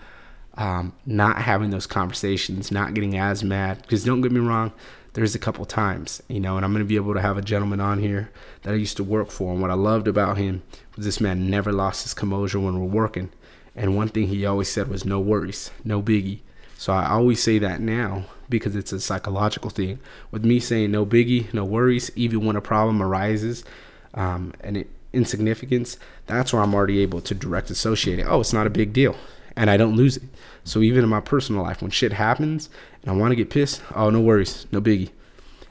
um, 0.57 0.93
not 1.05 1.43
having 1.43 1.71
those 1.71 1.87
conversations, 1.87 2.71
not 2.71 2.95
getting 2.95 3.17
as 3.17 3.45
mad, 3.45 3.83
because 3.83 4.05
don't 4.05 4.21
get 4.21 4.33
me 4.33 4.41
wrong, 4.41 4.73
there's 5.13 5.35
a 5.35 5.39
couple 5.39 5.65
times, 5.65 6.23
you 6.29 6.41
know, 6.41 6.57
and 6.57 6.65
I'm 6.65 6.73
going 6.73 6.85
to 6.85 6.89
be 6.89 6.97
able 6.97 7.15
to 7.15 7.23
have 7.23 7.39
a 7.39 7.43
gentleman 7.43 7.81
on 7.81 7.99
here 7.99 8.31
that 8.63 8.75
I 8.75 8.77
used 8.77 8.99
to 8.99 9.05
work 9.05 9.31
for. 9.31 9.53
And 9.53 9.63
what 9.63 9.71
I 9.71 9.75
loved 9.75 10.09
about 10.09 10.37
him 10.37 10.63
was 10.95 11.07
this 11.07 11.21
man 11.21 11.49
never 11.49 11.73
lost 11.73 12.03
his 12.03 12.13
composure 12.13 12.61
when 12.61 12.79
we're 12.79 12.87
working. 12.87 13.31
And 13.75 13.97
one 13.97 14.09
thing 14.09 14.29
he 14.29 14.45
always 14.45 14.71
said 14.71 14.89
was 14.89 15.05
no 15.05 15.19
worries, 15.19 15.71
no 15.85 16.03
biggie. 16.03 16.41
So 16.77 16.93
I 16.93 17.09
always 17.09 17.43
say 17.43 17.59
that 17.59 17.81
now 17.81 18.25
because 18.49 18.77
it's 18.77 18.93
a 18.93 19.01
psychological 19.01 19.71
thing. 19.71 19.99
With 20.31 20.45
me 20.45 20.61
saying 20.61 20.91
no 20.91 21.07
biggie, 21.07 21.53
no 21.55 21.65
worries, 21.65 22.11
even 22.15 22.45
when 22.45 22.57
a 22.57 22.61
problem 22.61 23.03
arises 23.03 23.65
um, 24.13 24.53
and 24.61 24.77
it, 24.77 24.91
insignificance, 25.15 25.99
that's 26.27 26.53
where 26.53 26.63
I'm 26.63 26.75
already 26.75 27.01
able 27.01 27.23
to 27.23 27.35
direct 27.35 27.71
associate 27.71 28.19
it. 28.19 28.27
Oh, 28.29 28.41
it's 28.41 28.53
not 28.53 28.67
a 28.67 28.71
big 28.71 28.93
deal. 28.93 29.17
And 29.57 29.71
I 29.71 29.77
don't 29.79 29.97
lose 29.97 30.19
it. 30.19 30.25
So 30.65 30.81
even 30.81 31.03
in 31.03 31.09
my 31.09 31.21
personal 31.21 31.63
life, 31.63 31.81
when 31.81 31.91
shit 31.91 32.13
happens 32.13 32.69
and 33.03 33.11
I 33.11 33.15
want 33.15 33.33
to 33.33 33.37
get 33.37 33.49
pissed, 33.49 33.83
oh, 33.95 34.11
no 34.11 34.21
worries, 34.21 34.67
no 34.71 34.81
biggie. 34.81 35.11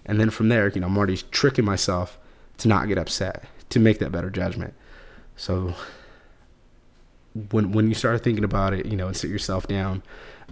And 0.06 0.20
then 0.20 0.30
from 0.30 0.50
there, 0.50 0.68
you 0.70 0.82
know, 0.82 0.88
I'm 0.88 0.98
already 0.98 1.18
tricking 1.18 1.66
myself 1.66 2.18
to 2.58 2.68
not 2.68 2.88
get 2.88 2.98
upset, 2.98 3.44
to 3.70 3.80
make 3.80 4.00
that 4.00 4.12
better 4.12 4.30
judgment. 4.30 4.74
So 5.36 5.76
when 7.52 7.72
when 7.74 7.90
you 7.90 7.94
start 7.96 8.24
thinking 8.24 8.44
about 8.44 8.74
it, 8.74 8.86
you 8.86 8.96
know, 8.96 9.08
and 9.08 9.18
sit 9.18 9.30
yourself 9.30 9.68
down 9.68 10.02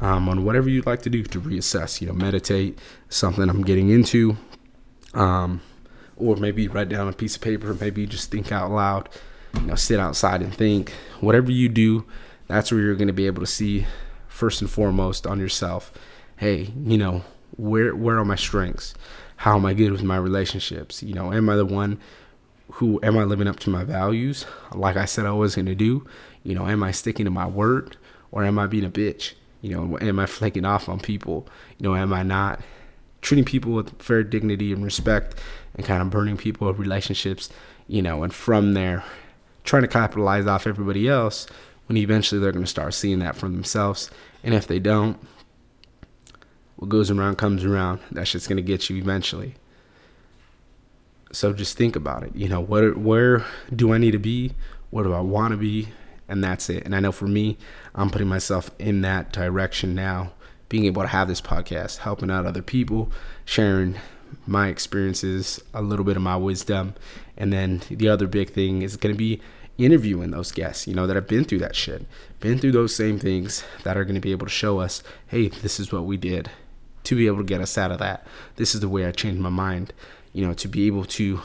um, 0.02 0.28
on 0.28 0.44
whatever 0.44 0.70
you'd 0.70 0.86
like 0.86 1.02
to 1.04 1.10
do 1.10 1.24
to 1.24 1.40
reassess, 1.40 2.02
you 2.02 2.08
know, 2.08 2.13
meditate, 2.13 2.78
something 3.10 3.50
I'm 3.50 3.63
getting 3.63 3.90
into, 3.90 4.38
um, 5.13 5.62
or 6.18 6.36
maybe 6.36 6.68
write 6.68 6.90
down 6.90 7.08
a 7.08 7.13
piece 7.13 7.36
of 7.36 7.42
paper, 7.42 7.74
maybe 7.74 8.06
just 8.06 8.32
think 8.32 8.52
out 8.52 8.70
loud, 8.70 9.10
you 9.56 9.62
know, 9.62 9.75
sit 9.75 10.00
outside 10.00 10.42
and 10.42 10.54
think. 10.54 10.92
Whatever 11.22 11.52
you 11.52 11.70
do, 11.70 12.06
that's 12.48 12.72
where 12.72 12.82
you're 12.82 12.96
going 12.96 13.08
to 13.08 13.14
be 13.14 13.28
able 13.28 13.42
to 13.42 13.48
see 13.48 13.86
first 14.28 14.62
and 14.62 14.70
foremost 14.70 15.26
on 15.28 15.40
yourself. 15.40 15.92
Hey, 16.38 16.72
you 16.76 16.98
know, 16.98 17.24
where 17.56 17.96
where 17.96 18.18
are 18.18 18.26
my 18.26 18.36
strengths? 18.36 18.94
How 19.38 19.56
am 19.56 19.66
I 19.66 19.74
good 19.74 19.92
with 19.92 20.04
my 20.04 20.18
relationships? 20.18 21.04
You 21.04 21.14
know, 21.14 21.34
am 21.34 21.50
I 21.50 21.56
the 21.56 21.66
one 21.66 22.00
who 22.72 23.00
am 23.04 23.18
I 23.18 23.24
living 23.24 23.48
up 23.48 23.60
to 23.60 23.70
my 23.70 23.84
values 23.84 24.46
like 24.74 24.98
I 24.98 25.06
said 25.06 25.26
I 25.26 25.32
was 25.32 25.56
going 25.56 25.68
to 25.68 25.76
do? 25.76 26.06
You 26.44 26.56
know, 26.56 26.68
am 26.68 26.84
I 26.84 26.92
sticking 26.92 27.26
to 27.26 27.32
my 27.32 27.48
word 27.48 27.98
or 28.32 28.44
am 28.44 28.58
I 28.58 28.68
being 28.68 28.86
a 28.86 28.90
bitch? 28.90 29.34
You 29.62 29.76
know, 29.76 29.98
am 30.00 30.20
I 30.20 30.26
flaking 30.26 30.66
off 30.66 30.90
on 30.90 31.00
people? 31.00 31.48
You 31.78 31.88
know, 31.88 31.96
am 31.96 32.12
I 32.14 32.24
not 32.24 32.62
treating 33.22 33.46
people 33.46 33.72
with 33.72 34.02
fair 34.02 34.24
dignity 34.24 34.74
and 34.74 34.84
respect 34.84 35.40
and 35.76 35.86
kind 35.86 36.02
of 36.02 36.10
burning 36.10 36.38
people 36.38 36.68
of 36.68 36.80
relationships, 36.80 37.50
you 37.88 38.02
know, 38.02 38.24
and 38.24 38.34
from 38.34 38.74
there 38.74 39.04
trying 39.64 39.84
to 39.84 39.88
capitalize 39.88 40.46
off 40.46 40.68
everybody 40.68 41.08
else 41.08 41.48
when 41.94 42.02
eventually 42.02 42.42
they're 42.42 42.52
going 42.52 42.66
to 42.66 42.70
start 42.70 42.92
seeing 42.96 43.20
that 43.20 43.36
for 43.36 43.48
themselves. 43.48 44.10
And 44.44 44.56
if 44.56 44.66
they 44.66 44.80
don't, 44.80 45.20
what 46.76 46.90
goes 46.90 47.12
around 47.12 47.38
comes 47.38 47.64
around. 47.64 48.00
That's 48.12 48.32
just 48.32 48.50
going 48.50 48.58
to 48.58 48.64
get 48.64 48.90
you 48.90 48.98
eventually. 48.98 49.54
So 51.32 51.54
just 51.54 51.78
think 51.78 51.96
about 51.96 52.24
it. 52.24 52.36
You 52.36 52.50
know, 52.50 52.60
what 52.60 52.98
where 52.98 53.46
do 53.76 53.94
I 53.94 54.00
need 54.00 54.12
to 54.12 54.20
be? 54.20 54.54
What 54.90 55.04
do 55.04 55.14
I 55.14 55.20
want 55.20 55.52
to 55.52 55.58
be? 55.58 55.90
And 56.28 56.44
that's 56.44 56.68
it. 56.68 56.84
And 56.84 56.96
I 56.96 57.00
know 57.00 57.12
for 57.12 57.28
me, 57.28 57.58
I'm 57.94 58.10
putting 58.10 58.28
myself 58.28 58.72
in 58.80 59.02
that 59.02 59.32
direction 59.32 59.94
now, 59.94 60.32
being 60.70 60.86
able 60.86 61.04
to 61.04 61.08
have 61.08 61.28
this 61.28 61.42
podcast, 61.42 62.00
helping 62.00 62.32
out 62.32 62.48
other 62.48 62.64
people, 62.64 63.12
sharing 63.46 63.98
my 64.48 64.68
experiences, 64.68 65.62
a 65.76 65.82
little 65.84 66.06
bit 66.06 66.18
of 66.18 66.24
my 66.24 66.38
wisdom. 66.38 66.96
And 67.38 67.54
then 67.54 67.84
the 67.92 68.10
other 68.10 68.26
big 68.26 68.50
thing 68.50 68.82
is 68.82 68.98
going 68.98 69.14
to 69.14 69.18
be 69.18 69.42
interviewing 69.77 70.32
those 70.32 70.51
guests, 70.51 70.88
you 70.88 70.94
know, 70.94 71.08
that 71.08 71.15
have 71.15 71.27
been 71.27 71.44
through 71.44 71.60
that 71.60 71.75
shit, 71.75 72.06
been 72.39 72.60
through 72.60 72.72
those 72.72 72.95
same 72.95 73.19
things 73.19 73.63
that 73.84 73.98
are 73.98 74.04
going 74.04 74.15
to 74.15 74.21
be 74.21 74.32
able 74.32 74.45
to 74.45 74.52
show 74.52 74.80
us, 74.80 75.04
hey, 75.28 75.48
this 75.50 75.80
is 75.80 75.91
what 75.91 76.06
we 76.06 76.17
did 76.17 76.50
to 77.04 77.15
be 77.15 77.28
able 77.28 77.38
to 77.38 77.43
get 77.43 77.62
us 77.62 77.78
out 77.78 77.91
of 77.91 78.00
that. 78.00 78.26
This 78.56 78.76
is 78.76 78.82
the 78.82 78.89
way 78.89 79.06
I 79.06 79.12
changed 79.12 79.41
my 79.41 79.50
mind, 79.50 79.93
you 80.32 80.45
know, 80.45 80.54
to 80.54 80.67
be 80.67 80.88
able 80.88 81.06
to 81.06 81.41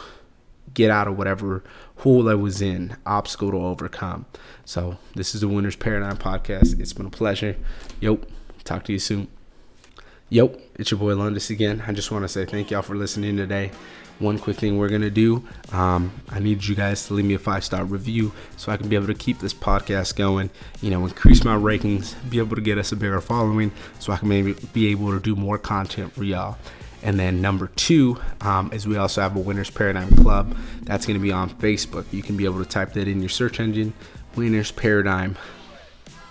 get 0.74 0.90
out 0.90 1.08
of 1.08 1.16
whatever 1.16 1.64
hole 1.96 2.28
I 2.28 2.34
was 2.34 2.60
in, 2.60 2.96
obstacle 3.06 3.50
to 3.50 3.56
overcome. 3.56 4.26
So, 4.64 4.98
this 5.14 5.34
is 5.34 5.40
the 5.40 5.48
Winner's 5.48 5.76
Paradigm 5.76 6.18
Podcast. 6.18 6.78
It's 6.78 6.92
been 6.92 7.06
a 7.06 7.10
pleasure. 7.10 7.56
Yo, 8.00 8.20
talk 8.64 8.84
to 8.84 8.92
you 8.92 8.98
soon. 8.98 9.28
Yo, 10.28 10.58
it's 10.74 10.90
your 10.90 11.00
boy 11.00 11.14
Lundis 11.14 11.50
again. 11.50 11.82
I 11.86 11.92
just 11.92 12.12
want 12.12 12.22
to 12.22 12.28
say 12.28 12.44
thank 12.44 12.70
y'all 12.70 12.82
for 12.82 12.94
listening 12.94 13.36
today 13.38 13.72
one 14.18 14.38
quick 14.38 14.56
thing 14.56 14.78
we're 14.78 14.88
gonna 14.88 15.10
do. 15.10 15.44
Um, 15.72 16.12
I 16.28 16.38
need 16.40 16.64
you 16.64 16.74
guys 16.74 17.06
to 17.06 17.14
leave 17.14 17.24
me 17.24 17.34
a 17.34 17.38
five 17.38 17.64
star 17.64 17.84
review 17.84 18.32
so 18.56 18.72
I 18.72 18.76
can 18.76 18.88
be 18.88 18.96
able 18.96 19.06
to 19.06 19.14
keep 19.14 19.38
this 19.38 19.54
podcast 19.54 20.16
going. 20.16 20.50
You 20.80 20.90
know, 20.90 21.04
increase 21.04 21.44
my 21.44 21.56
rankings, 21.56 22.14
be 22.28 22.38
able 22.38 22.56
to 22.56 22.62
get 22.62 22.78
us 22.78 22.92
a 22.92 22.96
bigger 22.96 23.20
following, 23.20 23.72
so 23.98 24.12
I 24.12 24.16
can 24.16 24.28
maybe 24.28 24.54
be 24.72 24.88
able 24.88 25.12
to 25.12 25.20
do 25.20 25.36
more 25.36 25.58
content 25.58 26.12
for 26.12 26.24
y'all. 26.24 26.56
And 27.02 27.18
then 27.18 27.40
number 27.40 27.68
two 27.76 28.20
um, 28.40 28.72
is 28.72 28.86
we 28.86 28.96
also 28.96 29.20
have 29.20 29.36
a 29.36 29.38
Winners 29.38 29.70
Paradigm 29.70 30.10
Club. 30.16 30.56
That's 30.82 31.06
going 31.06 31.18
to 31.18 31.22
be 31.22 31.30
on 31.30 31.50
Facebook. 31.50 32.04
You 32.12 32.22
can 32.22 32.36
be 32.36 32.44
able 32.44 32.62
to 32.62 32.68
type 32.68 32.92
that 32.94 33.06
in 33.06 33.20
your 33.20 33.28
search 33.28 33.60
engine, 33.60 33.92
Winners 34.34 34.72
Paradigm 34.72 35.36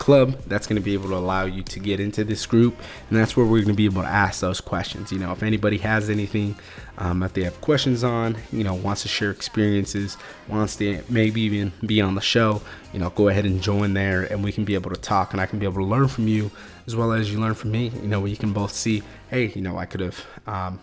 club 0.08 0.42
that's 0.48 0.68
going 0.68 0.78
to 0.78 0.82
be 0.82 0.94
able 0.94 1.10
to 1.10 1.16
allow 1.16 1.44
you 1.44 1.62
to 1.62 1.82
get 1.82 2.00
into 2.00 2.24
this 2.24 2.46
group 2.46 2.80
and 3.10 3.20
that's 3.20 3.36
where 3.36 3.46
we're 3.46 3.62
going 3.62 3.68
to 3.68 3.74
be 3.74 3.84
able 3.84 4.02
to 4.02 4.08
ask 4.08 4.40
those 4.40 4.62
questions. 4.62 5.12
You 5.12 5.20
know 5.20 5.34
if 5.34 5.44
anybody 5.44 5.78
has 5.80 6.10
anything 6.10 6.56
um, 6.98 7.20
that 7.20 7.34
they 7.34 7.44
have 7.44 7.60
questions 7.60 8.06
on 8.06 8.38
you 8.54 8.64
know 8.64 8.74
wants 8.74 9.02
to 9.02 9.10
share 9.10 9.32
experiences 9.32 10.16
wants 10.48 10.78
to 10.78 11.04
maybe 11.10 11.42
even 11.42 11.74
be 11.86 12.00
on 12.00 12.16
the 12.16 12.22
show 12.22 12.62
you 12.94 13.00
know 13.00 13.10
go 13.10 13.28
ahead 13.28 13.44
and 13.44 13.62
join 13.62 13.96
there 13.96 14.24
and 14.24 14.46
we 14.46 14.54
can 14.54 14.64
be 14.64 14.76
able 14.76 14.90
to 14.92 14.96
talk 14.96 15.34
and 15.34 15.42
i 15.42 15.46
can 15.46 15.60
be 15.60 15.66
able 15.66 15.82
to 15.82 15.84
learn 15.84 16.08
from 16.08 16.26
you 16.30 16.50
as 16.86 16.96
well 16.96 17.12
as 17.12 17.30
you 17.30 17.38
learn 17.38 17.54
from 17.54 17.72
me. 17.72 17.90
You 17.90 18.08
know 18.08 18.22
we 18.22 18.38
can 18.38 18.54
both 18.54 18.72
see 18.72 19.04
hey 19.30 19.48
you 19.48 19.62
know 19.62 19.78
i 19.78 19.86
could 19.86 20.00
have 20.00 20.26
um, 20.48 20.80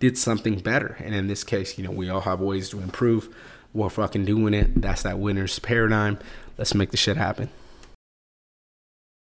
did 0.00 0.18
something 0.18 0.58
better. 0.58 0.98
And 1.02 1.14
in 1.14 1.28
this 1.28 1.44
case 1.44 1.78
you 1.78 1.84
know 1.84 1.92
we 1.92 2.10
all 2.10 2.20
have 2.20 2.42
ways 2.42 2.68
to 2.70 2.80
improve. 2.80 3.34
We're 3.72 3.88
fucking 3.88 4.26
doing 4.26 4.52
it. 4.52 4.82
That's 4.82 5.02
that 5.04 5.18
winner's 5.18 5.58
paradigm. 5.60 6.18
Let's 6.58 6.74
make 6.74 6.90
the 6.90 6.98
shit 6.98 7.16
happen 7.16 7.48